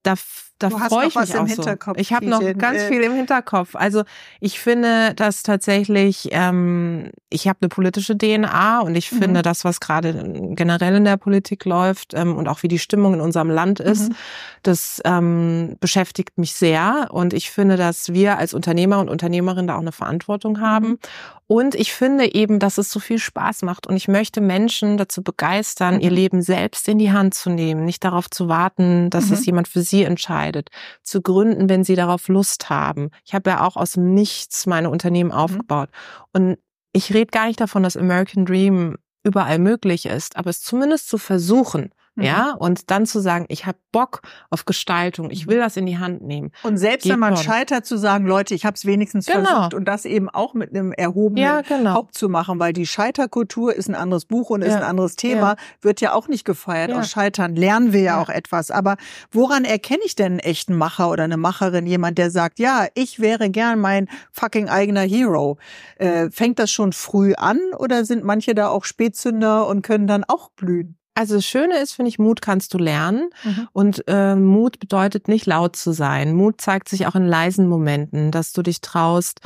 da 0.04 0.16
da 0.60 0.70
freue 0.70 1.08
ich 1.08 1.16
mich 1.16 1.36
auch 1.36 1.48
so. 1.48 1.64
Ich 1.98 2.14
habe 2.14 2.28
noch 2.28 2.42
ganz 2.58 2.80
äh, 2.80 2.88
viel 2.88 3.02
im 3.02 3.14
Hinterkopf. 3.14 3.76
Also 3.76 4.04
ich 4.40 4.60
finde, 4.60 5.14
dass 5.14 5.44
tatsächlich, 5.44 6.30
ähm, 6.32 7.12
ich 7.30 7.50
habe 7.50 7.60
eine 7.62 7.70
politische 7.70 8.18
DNA 8.18 8.80
und 8.80 8.96
ich 8.96 9.12
mhm. 9.12 9.18
finde, 9.18 9.42
das, 9.42 9.66
was 9.66 9.82
gerade 9.82 10.14
generell 10.56 10.96
in 10.96 11.04
der 11.04 11.18
Politik 11.18 11.66
läuft 11.66 12.14
ähm, 12.14 12.38
und 12.38 12.48
auch 12.48 12.64
wie 12.64 12.70
die 12.70 12.80
Stimmung 12.80 13.16
in 13.16 13.22
unserem 13.22 13.50
Land 13.50 13.82
ist, 13.82 14.10
mhm. 14.10 14.16
das 14.64 15.02
ähm, 15.04 15.76
beschäftigt 15.82 16.38
mich 16.38 16.54
sehr. 16.54 17.10
Und 17.12 17.34
ich 17.34 17.52
finde, 17.52 17.76
dass 17.76 18.14
wir 18.14 18.38
als 18.38 18.54
Unternehmer 18.54 19.00
und 19.00 19.10
Unternehmerin 19.10 19.68
da 19.68 19.76
auch 19.76 19.82
eine 19.82 19.92
Verantwortung 19.92 20.62
haben. 20.62 20.88
Mhm. 20.88 21.00
Und 21.48 21.76
ich 21.76 21.94
finde 21.94 22.34
eben, 22.34 22.58
dass 22.58 22.80
es 22.80 22.90
so 22.90 23.00
viel 23.00 23.20
Spaß 23.20 23.62
macht. 23.62 23.86
Und 23.86 23.96
ich 23.96 24.08
möchte 24.08 24.42
Menschen 24.42 24.98
dazu 24.98 25.22
begeistern, 25.22 26.00
ihr 26.00 26.10
mhm. 26.10 26.16
Leben 26.16 26.42
selbst 26.42 26.88
in 26.88 26.98
die 26.98 27.12
Hand 27.12 27.36
zu 27.36 27.52
nehmen, 27.52 27.86
nicht 27.86 28.04
darauf 28.04 28.32
zu 28.32 28.48
warten, 28.48 29.12
dass 29.12 29.30
es 29.30 29.42
mhm. 29.42 29.46
jemand 29.46 29.68
für 29.68 29.82
sie 29.82 30.04
entscheidet 30.04 30.45
entscheidet, 30.46 30.70
zu 31.04 31.22
gründen, 31.22 31.70
wenn 31.70 31.84
sie 31.84 31.96
darauf 31.96 32.28
Lust 32.28 32.70
haben. 32.70 33.10
Ich 33.26 33.34
habe 33.34 33.50
ja 33.50 33.66
auch 33.66 33.76
aus 33.76 33.94
dem 33.94 34.14
Nichts 34.14 34.66
meine 34.66 34.90
Unternehmen 34.90 35.32
mhm. 35.32 35.36
aufgebaut. 35.38 35.90
Und 36.34 36.58
ich 36.94 37.14
rede 37.14 37.32
gar 37.32 37.48
nicht 37.48 37.60
davon, 37.60 37.84
dass 37.84 37.98
American 37.98 38.46
Dream 38.46 38.98
überall 39.24 39.60
möglich 39.60 40.06
ist, 40.06 40.38
aber 40.38 40.50
es 40.50 40.62
zumindest 40.62 41.10
zu 41.10 41.18
versuchen. 41.18 41.92
Ja, 42.18 42.52
und 42.54 42.92
dann 42.92 43.06
zu 43.06 43.20
sagen, 43.20 43.46
ich 43.50 43.66
habe 43.66 43.78
Bock 43.92 44.22
auf 44.50 44.66
Gestaltung, 44.66 45.32
ich 45.32 45.48
will 45.48 45.58
mhm. 45.58 45.62
das 45.62 45.76
in 45.76 45.86
die 45.86 45.98
Hand 45.98 46.22
nehmen. 46.22 46.52
Und 46.64 46.78
selbst 46.78 47.10
wenn 47.10 47.20
man 47.20 47.36
scheitert, 47.36 47.86
zu 47.86 47.98
sagen, 47.98 48.26
Leute, 48.26 48.54
ich 48.56 48.66
habe 48.66 48.76
es 48.76 48.86
wenigstens 48.86 49.26
genau. 49.26 49.44
versucht 49.44 49.74
und 49.74 49.86
das 49.86 50.06
eben 50.06 50.30
auch 50.30 50.54
mit 50.54 50.70
einem 50.70 50.94
erhobenen 50.94 51.44
ja, 51.44 51.62
genau. 51.62 51.94
Haupt 51.94 52.16
zu 52.18 52.30
machen, 52.30 52.58
weil 52.60 52.72
die 52.72 52.86
Scheiterkultur 52.86 53.74
ist 53.74 53.90
ein 53.90 53.96
anderes 53.96 54.26
Buch 54.26 54.50
und 54.50 54.62
ja. 54.62 54.68
ist 54.68 54.76
ein 54.76 54.84
anderes 54.84 55.18
Thema, 55.18 55.52
ja. 55.52 55.56
wird 55.82 56.00
ja 56.00 56.14
auch 56.14 56.28
nicht 56.30 56.46
gefeiert. 56.46 56.92
Aus 56.94 57.10
Scheitern 57.10 57.56
lernen 57.56 57.92
wir 57.92 58.02
ja, 58.02 58.22
auch 58.22 58.30
etwas. 58.30 58.72
Aber 58.72 58.96
woran 59.32 59.66
erkenne 59.66 60.02
ich 60.06 60.16
denn 60.16 60.34
einen 60.34 60.40
echten 60.40 60.76
Macher 60.76 61.10
oder 61.10 61.26
eine 61.26 61.38
Macherin, 61.38 61.86
jemand, 61.86 62.18
der 62.18 62.32
sagt, 62.32 62.60
ja, 62.60 62.88
ich 62.94 63.20
wäre 63.20 63.50
gern 63.50 63.80
mein 63.80 64.08
fucking 64.32 64.70
eigener 64.70 65.02
Hero? 65.02 65.58
Äh, 65.98 66.30
fängt 66.32 66.60
das 66.60 66.72
schon 66.72 66.94
früh 66.94 67.34
an 67.36 67.60
oder 67.78 68.06
sind 68.06 68.24
manche 68.24 68.56
da 68.56 68.70
auch 68.70 68.86
Spätzünder 68.86 69.68
und 69.68 69.82
können 69.82 70.08
dann 70.08 70.24
auch 70.24 70.50
blühen? 70.52 70.98
Also 71.16 71.36
das 71.36 71.46
Schöne 71.46 71.80
ist, 71.80 71.94
finde 71.94 72.10
ich, 72.10 72.20
Mut 72.20 72.42
kannst 72.42 72.74
du 72.74 72.78
lernen. 72.78 73.30
Mhm. 73.44 73.68
Und 73.72 74.04
äh, 74.08 74.36
Mut 74.36 74.80
bedeutet 74.80 75.28
nicht 75.28 75.46
laut 75.46 75.76
zu 75.76 75.94
sein. 75.94 76.36
Mut 76.36 76.60
zeigt 76.60 76.90
sich 76.90 77.08
auch 77.08 77.16
in 77.16 77.26
leisen 77.26 77.68
Momenten, 77.68 78.32
dass 78.32 78.52
du 78.52 78.62
dich 78.62 78.82
traust, 78.82 79.40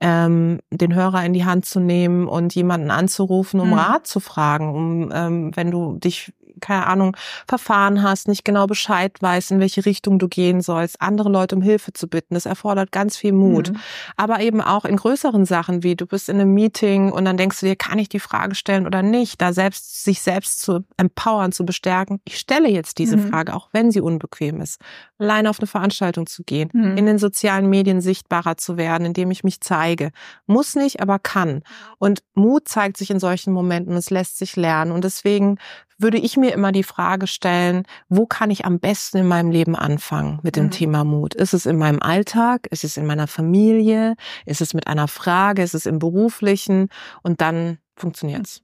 ähm, 0.00 0.60
den 0.70 0.94
Hörer 0.94 1.24
in 1.24 1.32
die 1.32 1.44
Hand 1.44 1.66
zu 1.66 1.80
nehmen 1.80 2.28
und 2.28 2.54
jemanden 2.54 2.92
anzurufen, 2.92 3.60
um 3.60 3.68
mhm. 3.68 3.74
Rat 3.74 4.06
zu 4.06 4.20
fragen, 4.20 4.74
um 4.74 5.10
ähm, 5.12 5.50
wenn 5.54 5.70
du 5.72 5.98
dich 5.98 6.32
keine 6.60 6.86
Ahnung, 6.86 7.16
Verfahren 7.46 8.02
hast, 8.02 8.28
nicht 8.28 8.44
genau 8.44 8.66
Bescheid 8.66 9.12
weißt, 9.20 9.52
in 9.52 9.60
welche 9.60 9.84
Richtung 9.86 10.18
du 10.18 10.28
gehen 10.28 10.60
sollst, 10.60 11.00
andere 11.00 11.28
Leute 11.28 11.56
um 11.56 11.62
Hilfe 11.62 11.92
zu 11.92 12.08
bitten. 12.08 12.34
Das 12.34 12.46
erfordert 12.46 12.92
ganz 12.92 13.16
viel 13.16 13.32
Mut. 13.32 13.70
Mhm. 13.72 13.76
Aber 14.16 14.40
eben 14.40 14.60
auch 14.60 14.84
in 14.84 14.96
größeren 14.96 15.44
Sachen, 15.44 15.82
wie 15.82 15.96
du 15.96 16.06
bist 16.06 16.28
in 16.28 16.40
einem 16.40 16.54
Meeting 16.54 17.12
und 17.12 17.24
dann 17.24 17.36
denkst 17.36 17.60
du 17.60 17.66
dir, 17.66 17.76
kann 17.76 17.98
ich 17.98 18.08
die 18.08 18.20
Frage 18.20 18.54
stellen 18.54 18.86
oder 18.86 19.02
nicht? 19.02 19.40
Da 19.40 19.52
selbst, 19.52 20.04
sich 20.04 20.20
selbst 20.20 20.60
zu 20.60 20.84
empowern, 20.96 21.52
zu 21.52 21.64
bestärken. 21.64 22.20
Ich 22.24 22.38
stelle 22.38 22.68
jetzt 22.68 22.98
diese 22.98 23.16
mhm. 23.16 23.30
Frage, 23.30 23.54
auch 23.54 23.68
wenn 23.72 23.90
sie 23.90 24.00
unbequem 24.00 24.60
ist. 24.60 24.80
Alleine 25.18 25.50
auf 25.50 25.58
eine 25.60 25.66
Veranstaltung 25.66 26.26
zu 26.26 26.42
gehen, 26.44 26.70
mhm. 26.72 26.96
in 26.96 27.06
den 27.06 27.18
sozialen 27.18 27.68
Medien 27.68 28.00
sichtbarer 28.00 28.56
zu 28.56 28.76
werden, 28.76 29.06
indem 29.06 29.30
ich 29.30 29.44
mich 29.44 29.60
zeige. 29.60 30.10
Muss 30.46 30.74
nicht, 30.74 31.00
aber 31.00 31.18
kann. 31.18 31.62
Und 31.98 32.22
Mut 32.34 32.68
zeigt 32.68 32.96
sich 32.96 33.10
in 33.10 33.20
solchen 33.20 33.52
Momenten. 33.52 33.94
Es 33.94 34.10
lässt 34.10 34.38
sich 34.38 34.56
lernen. 34.56 34.92
Und 34.92 35.04
deswegen 35.04 35.58
würde 35.98 36.18
ich 36.18 36.36
mir 36.36 36.52
immer 36.52 36.72
die 36.72 36.82
Frage 36.82 37.26
stellen, 37.26 37.84
wo 38.08 38.26
kann 38.26 38.50
ich 38.50 38.64
am 38.64 38.78
besten 38.78 39.18
in 39.18 39.28
meinem 39.28 39.50
Leben 39.50 39.76
anfangen 39.76 40.40
mit 40.42 40.56
dem 40.56 40.66
mhm. 40.66 40.70
Thema 40.70 41.04
Mut? 41.04 41.34
Ist 41.34 41.54
es 41.54 41.66
in 41.66 41.78
meinem 41.78 42.00
Alltag? 42.00 42.66
Ist 42.70 42.84
es 42.84 42.96
in 42.96 43.06
meiner 43.06 43.26
Familie? 43.26 44.14
Ist 44.44 44.60
es 44.60 44.74
mit 44.74 44.86
einer 44.86 45.08
Frage? 45.08 45.62
Ist 45.62 45.74
es 45.74 45.86
im 45.86 45.98
beruflichen? 45.98 46.88
Und 47.22 47.40
dann 47.40 47.78
funktioniert's. 47.96 48.62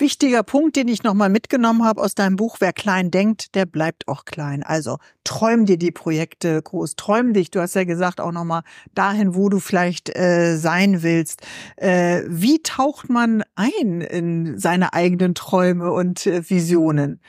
Wichtiger 0.00 0.44
Punkt, 0.44 0.76
den 0.76 0.86
ich 0.86 1.02
nochmal 1.02 1.28
mitgenommen 1.28 1.84
habe 1.84 2.00
aus 2.00 2.14
deinem 2.14 2.36
Buch, 2.36 2.58
wer 2.60 2.72
klein 2.72 3.10
denkt, 3.10 3.56
der 3.56 3.66
bleibt 3.66 4.06
auch 4.06 4.24
klein. 4.24 4.62
Also 4.62 4.98
träum 5.24 5.66
dir 5.66 5.76
die 5.76 5.90
Projekte 5.90 6.62
groß, 6.62 6.94
träum 6.94 7.32
dich, 7.32 7.50
du 7.50 7.60
hast 7.60 7.74
ja 7.74 7.82
gesagt, 7.82 8.20
auch 8.20 8.30
nochmal 8.30 8.62
dahin, 8.94 9.34
wo 9.34 9.48
du 9.48 9.58
vielleicht 9.58 10.16
äh, 10.16 10.56
sein 10.56 11.02
willst. 11.02 11.42
Äh, 11.76 12.22
wie 12.28 12.62
taucht 12.62 13.10
man 13.10 13.42
ein 13.56 14.00
in 14.00 14.56
seine 14.56 14.92
eigenen 14.92 15.34
Träume 15.34 15.90
und 15.90 16.26
äh, 16.26 16.48
Visionen? 16.48 17.20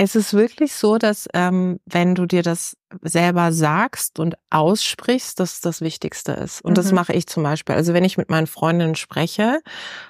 Es 0.00 0.14
ist 0.14 0.32
wirklich 0.32 0.74
so, 0.74 0.96
dass 0.96 1.28
ähm, 1.34 1.80
wenn 1.84 2.14
du 2.14 2.24
dir 2.26 2.42
das 2.42 2.76
selber 3.02 3.52
sagst 3.52 4.18
und 4.18 4.36
aussprichst, 4.50 5.38
dass 5.40 5.60
das 5.60 5.80
Wichtigste 5.80 6.32
ist. 6.32 6.62
Und 6.62 6.72
mhm. 6.72 6.76
das 6.76 6.92
mache 6.92 7.12
ich 7.12 7.26
zum 7.26 7.42
Beispiel. 7.42 7.74
Also 7.74 7.92
wenn 7.92 8.04
ich 8.04 8.16
mit 8.16 8.30
meinen 8.30 8.46
Freundinnen 8.46 8.94
spreche, 8.94 9.60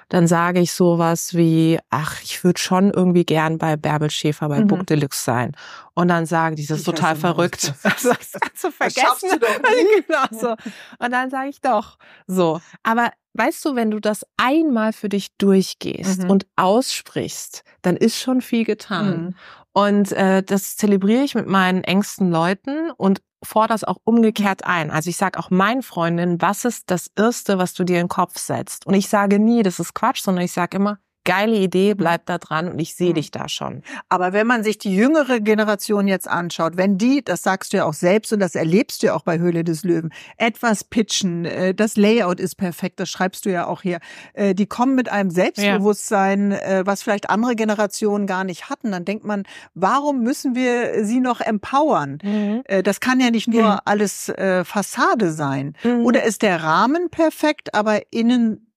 dann 0.07 0.27
sage 0.27 0.59
ich 0.59 0.71
sowas 0.71 1.35
wie, 1.35 1.79
ach, 1.89 2.21
ich 2.21 2.43
würde 2.43 2.59
schon 2.59 2.91
irgendwie 2.91 3.25
gern 3.25 3.57
bei 3.57 3.75
Bärbel 3.75 4.09
Schäfer 4.11 4.47
bei 4.47 4.61
mhm. 4.61 4.67
Book 4.67 4.87
Deluxe 4.87 5.23
sein. 5.23 5.55
Und 5.93 6.07
dann 6.07 6.25
sagen 6.25 6.55
die, 6.55 6.65
das 6.65 6.79
ist 6.79 6.87
ich 6.87 6.93
total 6.93 7.15
verrückt. 7.15 7.73
Das, 7.83 8.03
das 8.03 8.31
kannst 8.39 8.63
du 8.63 8.71
vergessen. 8.71 9.29
Du 9.31 9.39
doch 9.39 9.59
genau 10.07 10.25
so. 10.31 10.51
Und 10.99 11.11
dann 11.11 11.29
sage 11.29 11.49
ich 11.49 11.61
doch 11.61 11.97
so. 12.27 12.61
Aber 12.83 13.11
weißt 13.33 13.63
du, 13.65 13.75
wenn 13.75 13.91
du 13.91 13.99
das 13.99 14.25
einmal 14.37 14.93
für 14.93 15.09
dich 15.09 15.35
durchgehst 15.37 16.23
mhm. 16.23 16.29
und 16.29 16.47
aussprichst, 16.55 17.63
dann 17.81 17.95
ist 17.95 18.19
schon 18.19 18.41
viel 18.41 18.65
getan. 18.65 19.21
Mhm. 19.21 19.35
Und 19.71 20.11
äh, 20.11 20.43
das 20.43 20.77
zelebriere 20.77 21.23
ich 21.23 21.35
mit 21.35 21.47
meinen 21.47 21.83
engsten 21.83 22.31
Leuten 22.31 22.91
und 22.91 23.21
fordere 23.43 23.75
das 23.75 23.83
auch 23.83 23.97
umgekehrt 24.03 24.65
ein. 24.65 24.91
Also 24.91 25.09
ich 25.09 25.17
sage 25.17 25.39
auch 25.39 25.49
meinen 25.49 25.81
Freundinnen, 25.81 26.41
was 26.41 26.65
ist 26.65 26.91
das 26.91 27.09
Erste, 27.15 27.57
was 27.57 27.73
du 27.73 27.83
dir 27.83 27.97
in 27.97 28.05
den 28.05 28.09
Kopf 28.09 28.37
setzt? 28.37 28.85
Und 28.85 28.95
ich 28.95 29.07
sage 29.07 29.39
nie, 29.39 29.63
das 29.63 29.79
ist 29.79 29.93
Quatsch, 29.93 30.21
sondern 30.21 30.43
ich 30.43 30.51
sage 30.51 30.77
immer, 30.77 30.99
geile 31.29 31.57
Idee, 31.57 31.93
bleib 31.93 32.25
da 32.25 32.39
dran 32.39 32.67
und 32.67 32.79
ich 32.79 32.95
sehe 32.95 33.13
dich 33.13 33.29
da 33.29 33.47
schon. 33.47 33.83
Aber 34.09 34.33
wenn 34.33 34.47
man 34.47 34.63
sich 34.63 34.79
die 34.79 34.95
jüngere 34.95 35.39
Generation 35.39 36.07
jetzt 36.07 36.27
anschaut, 36.27 36.75
wenn 36.75 36.97
die, 36.97 37.23
das 37.23 37.43
sagst 37.43 37.71
du 37.71 37.77
ja 37.77 37.85
auch 37.85 37.93
selbst 37.93 38.33
und 38.33 38.39
das 38.39 38.55
erlebst 38.55 39.03
du 39.03 39.07
ja 39.07 39.13
auch 39.13 39.21
bei 39.21 39.37
Höhle 39.37 39.63
des 39.63 39.83
Löwen, 39.83 40.11
etwas 40.37 40.83
pitchen, 40.83 41.45
äh, 41.45 41.75
das 41.75 41.97
Layout 41.97 42.39
ist 42.39 42.55
perfekt, 42.55 42.99
das 42.99 43.09
schreibst 43.09 43.45
du 43.45 43.51
ja 43.51 43.67
auch 43.67 43.83
hier, 43.83 43.99
äh, 44.33 44.55
die 44.55 44.65
kommen 44.65 44.95
mit 44.95 45.11
einem 45.11 45.29
Selbstbewusstsein, 45.29 46.49
ja. 46.49 46.57
Äh, 46.57 46.87
was 46.87 47.03
vielleicht 47.03 47.29
andere 47.29 47.55
Generationen 47.55 48.25
gar 48.25 48.43
nicht 48.43 48.71
hatten, 48.71 48.91
dann 48.91 49.05
denkt 49.05 49.23
man, 49.23 49.43
warum 49.75 50.23
müssen 50.23 50.55
wir 50.55 51.05
sie 51.05 51.19
noch 51.19 51.41
empowern? 51.41 52.17
Mhm. 52.23 52.63
Das 52.83 53.01
kann 53.01 53.19
ja 53.19 53.29
nicht 53.29 53.47
nur 53.47 53.73
mhm. 53.73 53.79
alles 53.85 54.31
Fassade 54.63 55.31
sein. 55.31 55.75
Mhm. 55.83 56.05
Oder 56.05 56.23
ist 56.23 56.41
der 56.41 56.63
Rahmen 56.63 57.09
perfekt, 57.09 57.75
aber 57.75 58.01
innen 58.11 58.68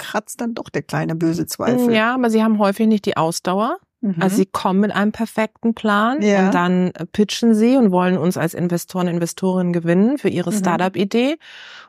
kratzt 0.00 0.40
dann 0.40 0.54
doch 0.54 0.70
der 0.70 0.82
kleine 0.82 1.14
böse 1.14 1.46
Zweifel. 1.46 1.94
Ja, 1.94 2.14
aber 2.14 2.30
sie 2.30 2.42
haben 2.42 2.58
häufig 2.58 2.88
nicht 2.88 3.04
die 3.04 3.16
Ausdauer. 3.16 3.78
Mhm. 4.00 4.16
Also 4.18 4.36
sie 4.36 4.46
kommen 4.46 4.80
mit 4.80 4.92
einem 4.92 5.12
perfekten 5.12 5.74
Plan 5.74 6.22
ja. 6.22 6.46
und 6.46 6.54
dann 6.54 6.92
pitchen 7.12 7.54
sie 7.54 7.76
und 7.76 7.90
wollen 7.90 8.16
uns 8.16 8.36
als 8.36 8.54
Investoren, 8.54 9.08
Investorinnen 9.08 9.72
gewinnen 9.72 10.18
für 10.18 10.28
ihre 10.28 10.50
mhm. 10.50 10.56
Startup-Idee. 10.56 11.36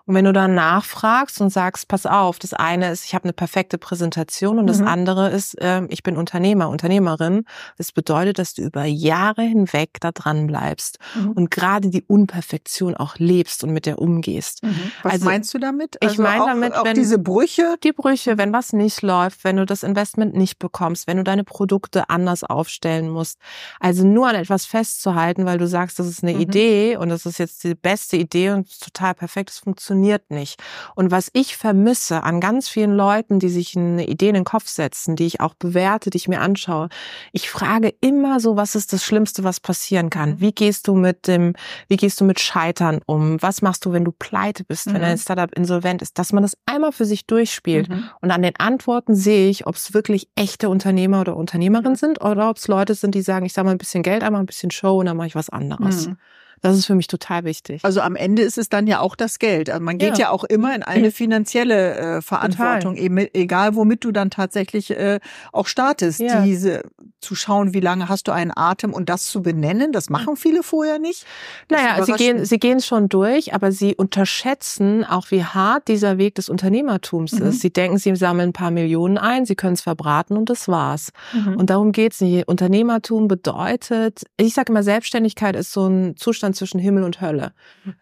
Und 0.06 0.16
wenn 0.16 0.26
du 0.26 0.34
dann 0.34 0.56
nachfragst 0.56 1.40
und 1.42 1.52
sagst, 1.52 1.88
pass 1.88 2.06
auf, 2.06 2.40
das 2.40 2.54
eine 2.54 2.92
ist, 2.92 3.06
ich 3.06 3.14
habe 3.14 3.26
eine 3.26 3.34
perfekte 3.34 3.78
Präsentation 3.78 4.58
und 4.58 4.66
mhm. 4.66 4.68
das 4.68 4.82
andere 4.82 5.30
ist, 5.30 5.54
äh, 5.62 5.86
ich 5.88 6.04
bin 6.04 6.18
Unternehmer, 6.18 6.70
Unternehmerin. 6.70 7.46
Das 7.78 7.92
bedeutet, 7.92 8.40
dass 8.40 8.54
du 8.54 8.64
über 8.64 8.84
Jahre 8.84 9.44
hinweg 9.44 9.98
da 10.02 10.12
dran 10.12 10.48
bleibst 10.48 10.98
mhm. 11.16 11.32
und 11.32 11.52
gerade 11.52 11.90
die 11.90 12.04
Unperfektion 12.04 12.96
auch 12.98 13.18
lebst 13.18 13.64
und 13.64 13.72
mit 13.72 13.86
der 13.86 14.00
umgehst. 14.00 14.64
Mhm. 14.64 14.92
Was 15.04 15.14
also, 15.14 15.26
meinst 15.26 15.54
du 15.54 15.60
damit? 15.60 16.02
Also 16.02 16.14
ich 16.14 16.20
meine 16.20 16.46
damit, 16.46 16.76
auch 16.76 16.84
wenn 16.84 16.96
diese 16.96 17.20
Brüche, 17.20 17.76
die 17.84 17.94
Brüche, 17.94 18.38
wenn 18.38 18.52
was 18.52 18.74
nicht 18.74 19.02
läuft, 19.02 19.44
wenn 19.44 19.58
du 19.58 19.66
das 19.66 19.84
Investment 19.84 20.36
nicht 20.36 20.60
bekommst, 20.60 21.08
wenn 21.08 21.18
du 21.18 21.24
deine 21.24 21.44
Produkte 21.44 22.01
anders 22.10 22.44
aufstellen 22.44 23.10
musst. 23.10 23.38
Also 23.80 24.06
nur 24.06 24.28
an 24.28 24.36
etwas 24.36 24.66
festzuhalten, 24.66 25.46
weil 25.46 25.58
du 25.58 25.68
sagst, 25.68 26.00
das 26.00 26.08
ist 26.08 26.24
eine 26.24 26.34
mhm. 26.34 26.42
Idee 26.42 26.98
und 26.98 27.10
das 27.10 27.26
ist 27.26 27.38
jetzt 27.38 27.64
die 27.64 27.76
beste 27.76 28.18
Idee 28.18 28.52
und 28.52 28.80
total 28.80 29.14
perfekt, 29.14 29.50
das 29.50 29.60
funktioniert 29.60 30.30
nicht. 30.32 30.62
Und 30.96 31.12
was 31.12 31.30
ich 31.34 31.58
vermisse 31.58 32.24
an 32.24 32.40
ganz 32.40 32.68
vielen 32.68 32.96
Leuten, 32.96 33.40
die 33.40 33.50
sich 33.50 33.76
eine 33.78 34.08
Idee 34.08 34.30
in 34.30 34.36
den 34.36 34.46
Kopf 34.46 34.68
setzen, 34.68 35.16
die 35.16 35.26
ich 35.26 35.40
auch 35.42 35.54
bewerte, 35.54 36.10
die 36.10 36.18
ich 36.18 36.28
mir 36.28 36.42
anschaue, 36.42 36.90
ich 37.32 37.50
frage 37.50 37.94
immer 38.02 38.40
so, 38.40 38.56
was 38.56 38.76
ist 38.76 38.94
das 38.94 39.04
Schlimmste, 39.04 39.44
was 39.44 39.60
passieren 39.60 40.10
kann? 40.10 40.32
Mhm. 40.32 40.42
Wie 40.42 40.52
gehst 40.52 40.88
du 40.88 40.96
mit 40.96 41.28
dem, 41.28 41.54
wie 41.88 41.98
gehst 41.98 42.20
du 42.22 42.26
mit 42.26 42.40
Scheitern 42.40 43.02
um? 43.06 43.42
Was 43.42 43.62
machst 43.62 43.86
du, 43.86 43.92
wenn 43.92 44.06
du 44.06 44.12
pleite 44.12 44.64
bist, 44.64 44.88
mhm. 44.88 44.94
wenn 44.94 45.04
ein 45.04 45.18
Startup 45.18 45.54
insolvent 45.54 46.02
ist? 46.02 46.18
Dass 46.18 46.34
man 46.34 46.44
das 46.44 46.58
einmal 46.66 46.92
für 46.92 47.06
sich 47.06 47.26
durchspielt. 47.26 47.90
Mhm. 47.90 48.06
Und 48.22 48.32
an 48.32 48.42
den 48.42 48.56
Antworten 48.58 49.16
sehe 49.16 49.50
ich, 49.50 49.68
ob 49.68 49.76
es 49.76 49.94
wirklich 49.94 50.28
echte 50.36 50.70
Unternehmer 50.70 51.22
oder 51.22 51.36
Unternehmerinnen 51.36 51.91
sind 51.96 52.22
oder 52.22 52.50
ob 52.50 52.58
es 52.58 52.68
Leute 52.68 52.96
sind, 52.96 53.16
die 53.16 53.22
sagen, 53.22 53.46
ich 53.46 53.54
mal 53.66 53.72
ein 53.72 53.78
bisschen 53.78 54.04
Geld, 54.04 54.24
einmal 54.24 54.42
ein 54.42 54.48
bisschen 54.48 54.72
Show 54.72 55.00
und 55.00 55.06
dann 55.08 55.18
mache 55.18 55.28
ich 55.28 55.36
was 55.36 55.50
anderes. 55.50 56.08
Mhm. 56.08 56.18
Das 56.62 56.78
ist 56.78 56.86
für 56.86 56.96
mich 56.96 57.08
total 57.08 57.44
wichtig. 57.44 57.84
Also 57.84 58.02
am 58.02 58.16
Ende 58.16 58.44
ist 58.44 58.58
es 58.58 58.70
dann 58.70 58.86
ja 58.86 59.00
auch 59.00 59.16
das 59.16 59.40
Geld. 59.40 59.70
Also 59.70 59.84
man 59.84 59.98
geht 59.98 60.20
ja, 60.20 60.26
ja 60.26 60.30
auch 60.30 60.44
immer 60.44 60.76
in 60.76 60.84
eine 60.84 61.12
finanzielle 61.12 61.96
äh, 61.96 62.22
Verantwortung, 62.22 62.96
eben, 62.98 63.18
egal 63.18 63.76
womit 63.76 64.04
du 64.04 64.12
dann 64.12 64.30
tatsächlich 64.30 64.92
äh, 64.92 65.20
auch 65.52 65.66
startest. 65.66 66.20
Ja. 66.20 66.42
Diese 66.42 66.84
zu 67.20 67.36
schauen, 67.36 67.74
wie 67.74 67.80
lange 67.80 68.10
hast 68.10 68.28
du 68.28 68.32
einen 68.32 68.52
Atem 68.56 68.94
und 68.94 69.10
das 69.10 69.28
zu 69.28 69.42
benennen, 69.42 69.92
das 69.92 70.10
machen 70.10 70.36
viele 70.36 70.64
vorher 70.64 71.00
nicht. 71.00 71.26
Das 71.68 71.82
naja, 71.82 72.04
sie 72.04 72.14
gehen, 72.14 72.46
sie 72.46 72.58
gehen 72.58 72.80
schon 72.82 73.10
durch, 73.10 73.54
aber 73.54 73.72
sie 73.72 73.96
unterschätzen 73.96 75.04
auch, 75.04 75.30
wie 75.30 75.44
hart 75.44 75.88
dieser 75.88 76.18
Weg 76.18 76.36
des 76.36 76.50
Unternehmertums 76.50 77.34
mhm. 77.34 77.48
ist. 77.48 77.62
Sie 77.62 77.72
denken, 77.72 77.98
sie 77.98 78.16
sammeln 78.16 78.50
ein 78.50 78.54
paar 78.54 78.72
Millionen 78.72 79.18
ein, 79.18 79.46
sie 79.46 79.56
können 79.56 79.74
es 79.74 79.82
verbraten 79.82 80.36
und 80.36 80.50
das 80.50 80.68
war's. 80.68 81.12
Mhm. 81.34 81.58
Und 81.58 81.70
darum 81.70 81.92
geht's 81.92 82.22
nicht. 82.22 82.48
Unternehmertum 82.48 83.28
bedeutet, 83.28 84.24
ich 84.38 84.54
sage 84.54 84.72
immer, 84.72 84.84
Selbstständigkeit 84.84 85.56
ist 85.56 85.72
so 85.72 85.88
ein 85.88 86.18
Zustand 86.18 86.51
Abstand 86.52 86.56
zwischen 86.56 86.80
Himmel 86.80 87.04
und 87.04 87.22
Hölle. 87.22 87.54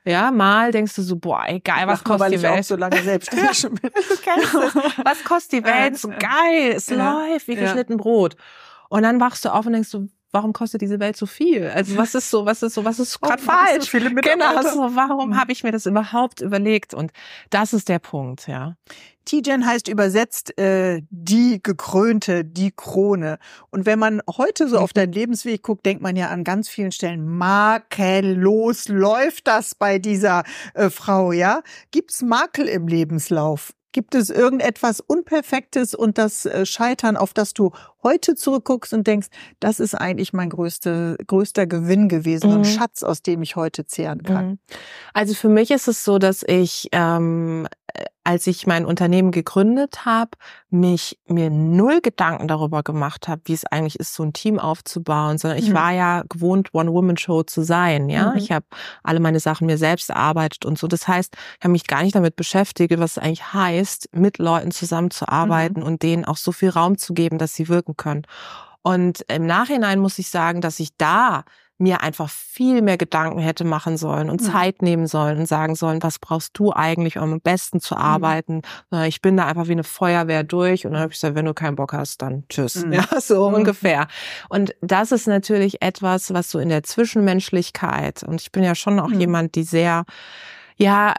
Ja, 0.06 0.32
mal 0.32 0.72
denkst 0.72 0.96
du 0.96 1.02
so, 1.02 1.16
boah, 1.16 1.44
egal, 1.48 1.88
was 1.88 2.04
kostet 2.04 2.20
weil 2.20 2.32
die 2.32 2.42
Welt. 2.42 2.54
Ich 2.54 2.60
auch 2.60 2.64
so 2.64 2.76
lange 2.76 3.02
selbstständig 3.02 3.62
bin. 3.82 3.92
du 3.94 4.16
kennst 4.22 4.54
es. 4.54 4.76
Was 5.04 5.24
kostet 5.24 5.60
die 5.60 5.64
Welt? 5.64 5.98
So 5.98 6.10
geil, 6.10 6.74
es 6.76 6.90
ja. 6.90 7.28
läuft 7.28 7.48
wie 7.48 7.56
geschnitten 7.56 7.94
ja. 7.94 7.98
Brot. 7.98 8.36
Und 8.90 9.04
dann 9.04 9.20
wachst 9.20 9.46
du 9.46 9.54
auf 9.54 9.66
und 9.66 9.74
denkst 9.74 9.90
so, 9.90 10.08
warum 10.32 10.54
kostet 10.54 10.82
diese 10.82 11.00
Welt 11.00 11.18
so 11.18 11.26
viel? 11.26 11.68
Also 11.68 11.98
was 11.98 12.16
ist 12.16 12.30
so, 12.30 12.46
was 12.46 12.64
ist 12.64 12.74
so, 12.74 12.86
was 12.86 13.00
ist 13.00 13.20
gerade 13.22 13.42
falsch? 13.42 13.86
So 13.86 13.98
viele 13.98 14.14
genau, 14.14 14.62
so, 14.62 14.96
warum 14.96 15.32
hm. 15.32 15.40
habe 15.40 15.52
ich 15.52 15.64
mir 15.64 15.72
das 15.72 15.86
überhaupt 15.86 16.42
überlegt? 16.42 16.94
Und 16.94 17.12
das 17.50 17.74
ist 17.74 17.90
der 17.90 18.00
Punkt, 18.00 18.48
ja. 18.48 18.76
Tijen 19.26 19.66
heißt 19.66 19.88
übersetzt 19.88 20.58
äh, 20.58 21.04
die 21.12 21.62
gekrönte, 21.62 22.44
die 22.44 22.72
Krone. 22.72 23.38
Und 23.70 23.86
wenn 23.86 24.00
man 24.00 24.22
heute 24.38 24.68
so 24.68 24.80
auf 24.80 24.92
deinen 24.92 25.12
Lebensweg 25.12 25.62
guckt, 25.62 25.86
denkt 25.86 26.02
man 26.02 26.16
ja 26.16 26.30
an 26.30 26.44
ganz 26.44 26.68
vielen 26.68 26.92
Stellen, 26.92 27.26
makellos 27.28 28.88
läuft 28.88 29.48
das 29.48 29.76
bei 29.76 30.00
dieser 30.00 30.44
äh, 30.74 30.90
Frau, 30.90 31.32
ja? 31.32 31.62
Gibt's 31.92 32.24
Makel 32.24 32.68
im 32.68 32.88
Lebenslauf? 32.88 33.74
Gibt 33.92 34.14
es 34.16 34.30
irgendetwas 34.30 35.00
Unperfektes 35.00 35.96
und 35.96 36.18
das 36.18 36.46
äh, 36.46 36.66
Scheitern, 36.66 37.18
auf 37.18 37.34
das 37.34 37.54
du 37.54 37.72
heute 38.04 38.36
zurückguckst 38.36 38.94
und 38.94 39.08
denkst, 39.08 39.28
das 39.60 39.80
ist 39.80 39.96
eigentlich 39.96 40.32
mein 40.32 40.50
größter, 40.50 41.18
größter 41.26 41.66
Gewinn 41.66 42.08
gewesen, 42.08 42.52
mhm. 42.52 42.58
ein 42.58 42.66
Schatz, 42.66 43.04
aus 43.04 43.22
dem 43.24 43.42
ich 43.42 43.56
heute 43.56 43.86
zehren 43.86 44.24
kann? 44.24 44.48
Mhm. 44.48 44.60
Also 45.14 45.34
für 45.34 45.50
mich 45.50 45.72
ist 45.72 45.88
es 45.88 46.04
so, 46.04 46.20
dass 46.20 46.44
ich, 46.44 46.90
ähm, 46.92 47.68
als 48.24 48.46
ich 48.46 48.68
mein 48.68 48.86
Unternehmen 48.86 49.32
gegründet 49.32 50.06
habe, 50.06 50.32
mich 50.70 51.18
mir 51.26 51.50
null 51.50 52.00
Gedanken 52.02 52.48
darüber 52.48 52.84
gemacht 52.84 53.28
habe, 53.28 53.42
wie 53.46 53.54
es 53.54 53.66
eigentlich 53.66 54.00
ist, 54.00 54.14
so 54.14 54.24
ein 54.24 54.34
Team 54.34 54.60
aufzubauen, 54.60 55.38
sondern 55.38 55.58
ich 55.58 55.70
mhm. 55.70 55.74
war 55.74 55.92
ja 55.92 56.24
gewohnt, 56.30 56.74
One-Woman-Show 56.74 57.44
zu 57.44 57.64
sein. 57.64 58.10
Ja, 58.10 58.32
mhm. 58.32 58.38
ich 58.38 58.52
habe 58.52 58.66
alle 59.04 59.20
meine 59.20 59.40
Sachen 59.40 59.66
mir 59.66 59.78
selbst 59.78 60.10
erarbeitet 60.10 60.66
und 60.66 60.78
so. 60.78 60.88
Das 60.88 61.08
heißt, 61.08 61.36
ich 61.58 61.64
habe 61.64 61.72
mich 61.72 61.88
gar 61.88 62.04
nicht 62.04 62.16
damit 62.16 62.36
beschäftigt, 62.36 63.00
was 63.00 63.12
es 63.12 63.18
eigentlich 63.18 63.54
heißt, 63.54 64.10
mit 64.14 64.38
Leuten 64.38 64.72
zusammenzuarbeiten 64.72 65.82
mhm. 65.82 65.88
und 65.88 66.04
denen 66.04 66.26
auch 66.26 66.38
so 66.38 66.52
viel 66.52 66.70
Raum 66.70 66.98
zu 66.98 67.14
geben, 67.14 67.40
dass 67.40 67.56
sie 67.56 67.68
wirken 67.68 67.98
können. 67.98 68.28
Und 68.82 69.26
im 69.28 69.46
Nachhinein 69.46 70.00
muss 70.00 70.20
ich 70.20 70.30
sagen, 70.30 70.62
dass 70.62 70.80
ich 70.80 70.96
da 70.98 71.44
mir 71.80 72.02
einfach 72.02 72.30
viel 72.30 72.82
mehr 72.82 72.98
Gedanken 72.98 73.40
hätte 73.40 73.64
machen 73.64 73.96
sollen 73.96 74.30
und 74.30 74.42
mhm. 74.42 74.46
Zeit 74.52 74.82
nehmen 74.82 75.08
sollen 75.08 75.40
und 75.40 75.46
sagen 75.46 75.76
sollen, 75.76 76.04
was 76.04 76.20
brauchst 76.20 76.60
du 76.60 76.74
eigentlich, 76.74 77.18
um 77.18 77.32
am 77.32 77.42
besten 77.42 77.80
zu 77.80 77.96
mhm. 77.96 78.02
arbeiten. 78.02 78.62
Mhm. 78.92 79.04
Ich 79.04 79.22
bin 79.22 79.38
da 79.38 79.46
einfach 79.46 79.68
wie 79.68 79.74
eine 79.74 79.86
Feuerwehr 79.86 80.44
durch 80.44 80.86
und 80.86 80.92
dann 80.92 81.02
habe 81.02 81.14
ich 81.14 81.20
gesagt, 81.20 81.36
wenn 81.36 81.46
du 81.46 81.54
keinen 81.54 81.78
Bock 81.78 81.94
hast, 81.94 82.22
dann 82.22 82.44
tschüss. 82.50 82.86
Mhm. 82.86 82.94
Ja, 82.94 83.06
so 83.22 83.50
mhm. 83.50 83.56
ungefähr. 83.56 84.08
Und 84.50 84.76
das 84.82 85.14
ist 85.14 85.26
natürlich 85.26 85.82
etwas, 85.82 86.34
was 86.34 86.52
so 86.52 86.60
in 86.60 86.68
der 86.68 86.84
Zwischenmenschlichkeit, 86.84 88.24
und 88.24 88.42
ich 88.42 88.52
bin 88.52 88.64
ja 88.64 88.76
schon 88.76 89.00
auch 89.00 89.08
mhm. 89.08 89.20
jemand, 89.22 89.56
die 89.56 89.64
sehr 89.64 90.04
ja 90.80 91.14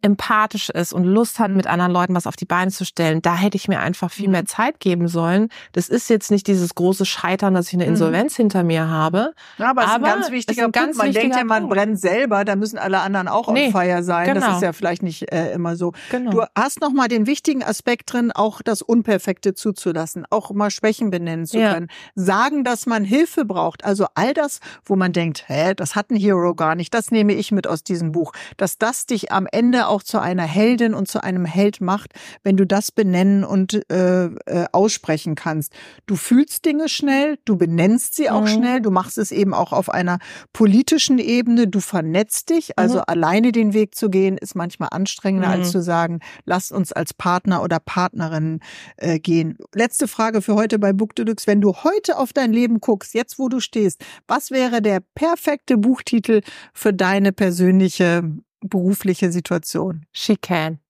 empathisch 0.00 0.70
ist 0.70 0.92
und 0.92 1.04
Lust 1.04 1.40
hat, 1.40 1.50
mit 1.50 1.66
anderen 1.66 1.92
Leuten 1.92 2.14
was 2.14 2.26
auf 2.26 2.36
die 2.36 2.44
Beine 2.44 2.70
zu 2.70 2.84
stellen, 2.84 3.20
da 3.20 3.36
hätte 3.36 3.56
ich 3.56 3.66
mir 3.66 3.80
einfach 3.80 4.12
viel 4.12 4.28
mehr 4.28 4.42
mhm. 4.42 4.46
Zeit 4.46 4.80
geben 4.80 5.08
sollen. 5.08 5.48
Das 5.72 5.88
ist 5.88 6.08
jetzt 6.08 6.30
nicht 6.30 6.46
dieses 6.46 6.74
große 6.76 7.04
Scheitern, 7.04 7.54
dass 7.54 7.68
ich 7.68 7.74
eine 7.74 7.84
mhm. 7.84 7.90
Insolvenz 7.90 8.38
mhm. 8.38 8.42
hinter 8.42 8.62
mir 8.62 8.88
habe. 8.88 9.34
Ja, 9.58 9.70
aber 9.70 9.82
es 9.82 9.88
ist 9.88 9.94
ein 9.94 10.02
ganz 10.02 10.30
wichtiger 10.30 10.64
ein 10.66 10.72
Punkt. 10.72 10.96
Man 10.96 11.12
denkt 11.12 11.36
ja, 11.36 11.44
man 11.44 11.62
Punkt. 11.62 11.74
brennt 11.74 12.00
selber, 12.00 12.44
da 12.44 12.54
müssen 12.54 12.78
alle 12.78 13.00
anderen 13.00 13.26
auch 13.26 13.50
nee, 13.52 13.66
on 13.66 13.72
fire 13.72 14.04
sein. 14.04 14.26
Genau. 14.26 14.46
Das 14.46 14.56
ist 14.56 14.62
ja 14.62 14.72
vielleicht 14.72 15.02
nicht 15.02 15.32
äh, 15.32 15.52
immer 15.52 15.74
so. 15.74 15.92
Genau. 16.10 16.30
Du 16.30 16.42
hast 16.54 16.80
noch 16.80 16.92
mal 16.92 17.08
den 17.08 17.26
wichtigen 17.26 17.64
Aspekt 17.64 18.12
drin, 18.12 18.30
auch 18.30 18.62
das 18.62 18.82
Unperfekte 18.82 19.54
zuzulassen, 19.54 20.26
auch 20.30 20.52
mal 20.52 20.70
Schwächen 20.70 21.10
benennen 21.10 21.46
zu 21.46 21.58
ja. 21.58 21.74
können, 21.74 21.88
sagen, 22.14 22.62
dass 22.62 22.86
man 22.86 23.04
Hilfe 23.04 23.44
braucht. 23.44 23.84
Also 23.84 24.06
all 24.14 24.32
das, 24.32 24.60
wo 24.84 24.94
man 24.94 25.12
denkt, 25.12 25.48
hä, 25.48 25.74
das 25.74 25.96
hat 25.96 26.10
ein 26.10 26.16
Hero 26.16 26.54
gar 26.54 26.76
nicht, 26.76 26.94
das 26.94 27.10
nehme 27.10 27.32
ich 27.32 27.50
mit 27.50 27.66
aus 27.66 27.82
diesem 27.82 28.12
Buch, 28.12 28.32
dass 28.56 28.78
das 28.78 28.97
was 28.98 29.06
dich 29.06 29.30
am 29.30 29.46
Ende 29.50 29.86
auch 29.86 30.02
zu 30.02 30.20
einer 30.20 30.42
Heldin 30.42 30.92
und 30.92 31.06
zu 31.06 31.22
einem 31.22 31.44
Held 31.44 31.80
macht, 31.80 32.14
wenn 32.42 32.56
du 32.56 32.66
das 32.66 32.90
benennen 32.90 33.44
und 33.44 33.80
äh, 33.92 34.24
äh, 34.24 34.66
aussprechen 34.72 35.36
kannst. 35.36 35.72
Du 36.06 36.16
fühlst 36.16 36.64
Dinge 36.64 36.88
schnell, 36.88 37.38
du 37.44 37.56
benennst 37.56 38.16
sie 38.16 38.28
auch 38.28 38.40
mhm. 38.40 38.48
schnell, 38.48 38.80
du 38.80 38.90
machst 38.90 39.16
es 39.16 39.30
eben 39.30 39.54
auch 39.54 39.72
auf 39.72 39.88
einer 39.88 40.18
politischen 40.52 41.20
Ebene, 41.20 41.68
du 41.68 41.78
vernetzt 41.78 42.50
dich. 42.50 42.76
Also 42.76 42.98
mhm. 42.98 43.04
alleine 43.06 43.52
den 43.52 43.72
Weg 43.72 43.94
zu 43.94 44.10
gehen, 44.10 44.36
ist 44.36 44.56
manchmal 44.56 44.88
anstrengender, 44.90 45.46
mhm. 45.48 45.54
als 45.54 45.70
zu 45.70 45.80
sagen, 45.80 46.18
lass 46.44 46.72
uns 46.72 46.92
als 46.92 47.14
Partner 47.14 47.62
oder 47.62 47.78
Partnerin 47.78 48.58
äh, 48.96 49.20
gehen. 49.20 49.58
Letzte 49.76 50.08
Frage 50.08 50.42
für 50.42 50.56
heute 50.56 50.80
bei 50.80 50.92
Book 50.92 51.14
Deluxe. 51.14 51.46
Wenn 51.46 51.60
du 51.60 51.72
heute 51.84 52.18
auf 52.18 52.32
dein 52.32 52.52
Leben 52.52 52.80
guckst, 52.80 53.14
jetzt 53.14 53.38
wo 53.38 53.48
du 53.48 53.60
stehst, 53.60 54.04
was 54.26 54.50
wäre 54.50 54.82
der 54.82 55.02
perfekte 55.14 55.76
Buchtitel 55.76 56.40
für 56.74 56.92
deine 56.92 57.30
persönliche 57.32 58.24
berufliche 58.60 59.32
Situation? 59.32 60.06
She 60.12 60.36
can. 60.36 60.80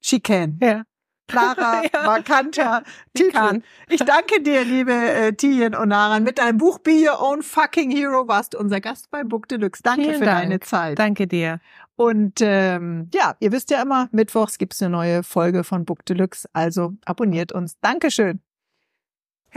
She 0.00 0.20
can. 0.20 0.58
Ja. 0.62 0.84
Klarer, 1.28 1.82
ja. 1.92 2.02
markanter 2.04 2.84
Titel. 3.14 3.62
Ich 3.88 4.00
danke 4.04 4.40
dir, 4.42 4.64
liebe 4.64 4.92
äh, 4.92 5.32
Tien 5.32 5.74
Onaran. 5.74 6.22
Mit 6.22 6.38
deinem 6.38 6.58
Buch 6.58 6.78
Be 6.78 7.02
Your 7.08 7.20
Own 7.20 7.42
Fucking 7.42 7.90
Hero 7.90 8.28
warst 8.28 8.54
du 8.54 8.58
unser 8.58 8.80
Gast 8.80 9.10
bei 9.10 9.24
Book 9.24 9.48
Deluxe. 9.48 9.82
Danke 9.82 10.02
Vielen 10.02 10.18
für 10.18 10.24
Dank. 10.24 10.42
deine 10.42 10.60
Zeit. 10.60 10.98
Danke 10.98 11.26
dir. 11.26 11.58
Und 11.96 12.40
ähm, 12.40 13.08
ja, 13.12 13.34
ihr 13.40 13.52
wisst 13.52 13.70
ja 13.70 13.82
immer, 13.82 14.08
mittwochs 14.12 14.58
gibt's 14.58 14.80
eine 14.82 14.90
neue 14.90 15.22
Folge 15.22 15.64
von 15.64 15.84
Book 15.84 16.04
Deluxe. 16.04 16.48
Also 16.52 16.92
abonniert 17.04 17.52
uns. 17.52 17.78
Dankeschön. 17.80 18.40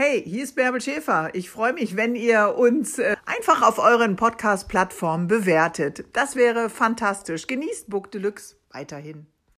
Hey, 0.02 0.22
hier 0.26 0.44
ist 0.44 0.56
Bärbel 0.56 0.80
Schäfer. 0.80 1.28
Ich 1.34 1.50
freue 1.50 1.74
mich, 1.74 1.94
wenn 1.94 2.14
ihr 2.14 2.54
uns 2.56 2.98
äh, 2.98 3.16
einfach 3.26 3.60
auf 3.60 3.78
euren 3.78 4.16
Podcast-Plattformen 4.16 5.26
bewertet. 5.26 6.06
Das 6.14 6.36
wäre 6.36 6.70
fantastisch. 6.70 7.46
Genießt 7.46 7.90
Book 7.90 8.10
Deluxe 8.10 8.56
weiterhin. 8.70 9.26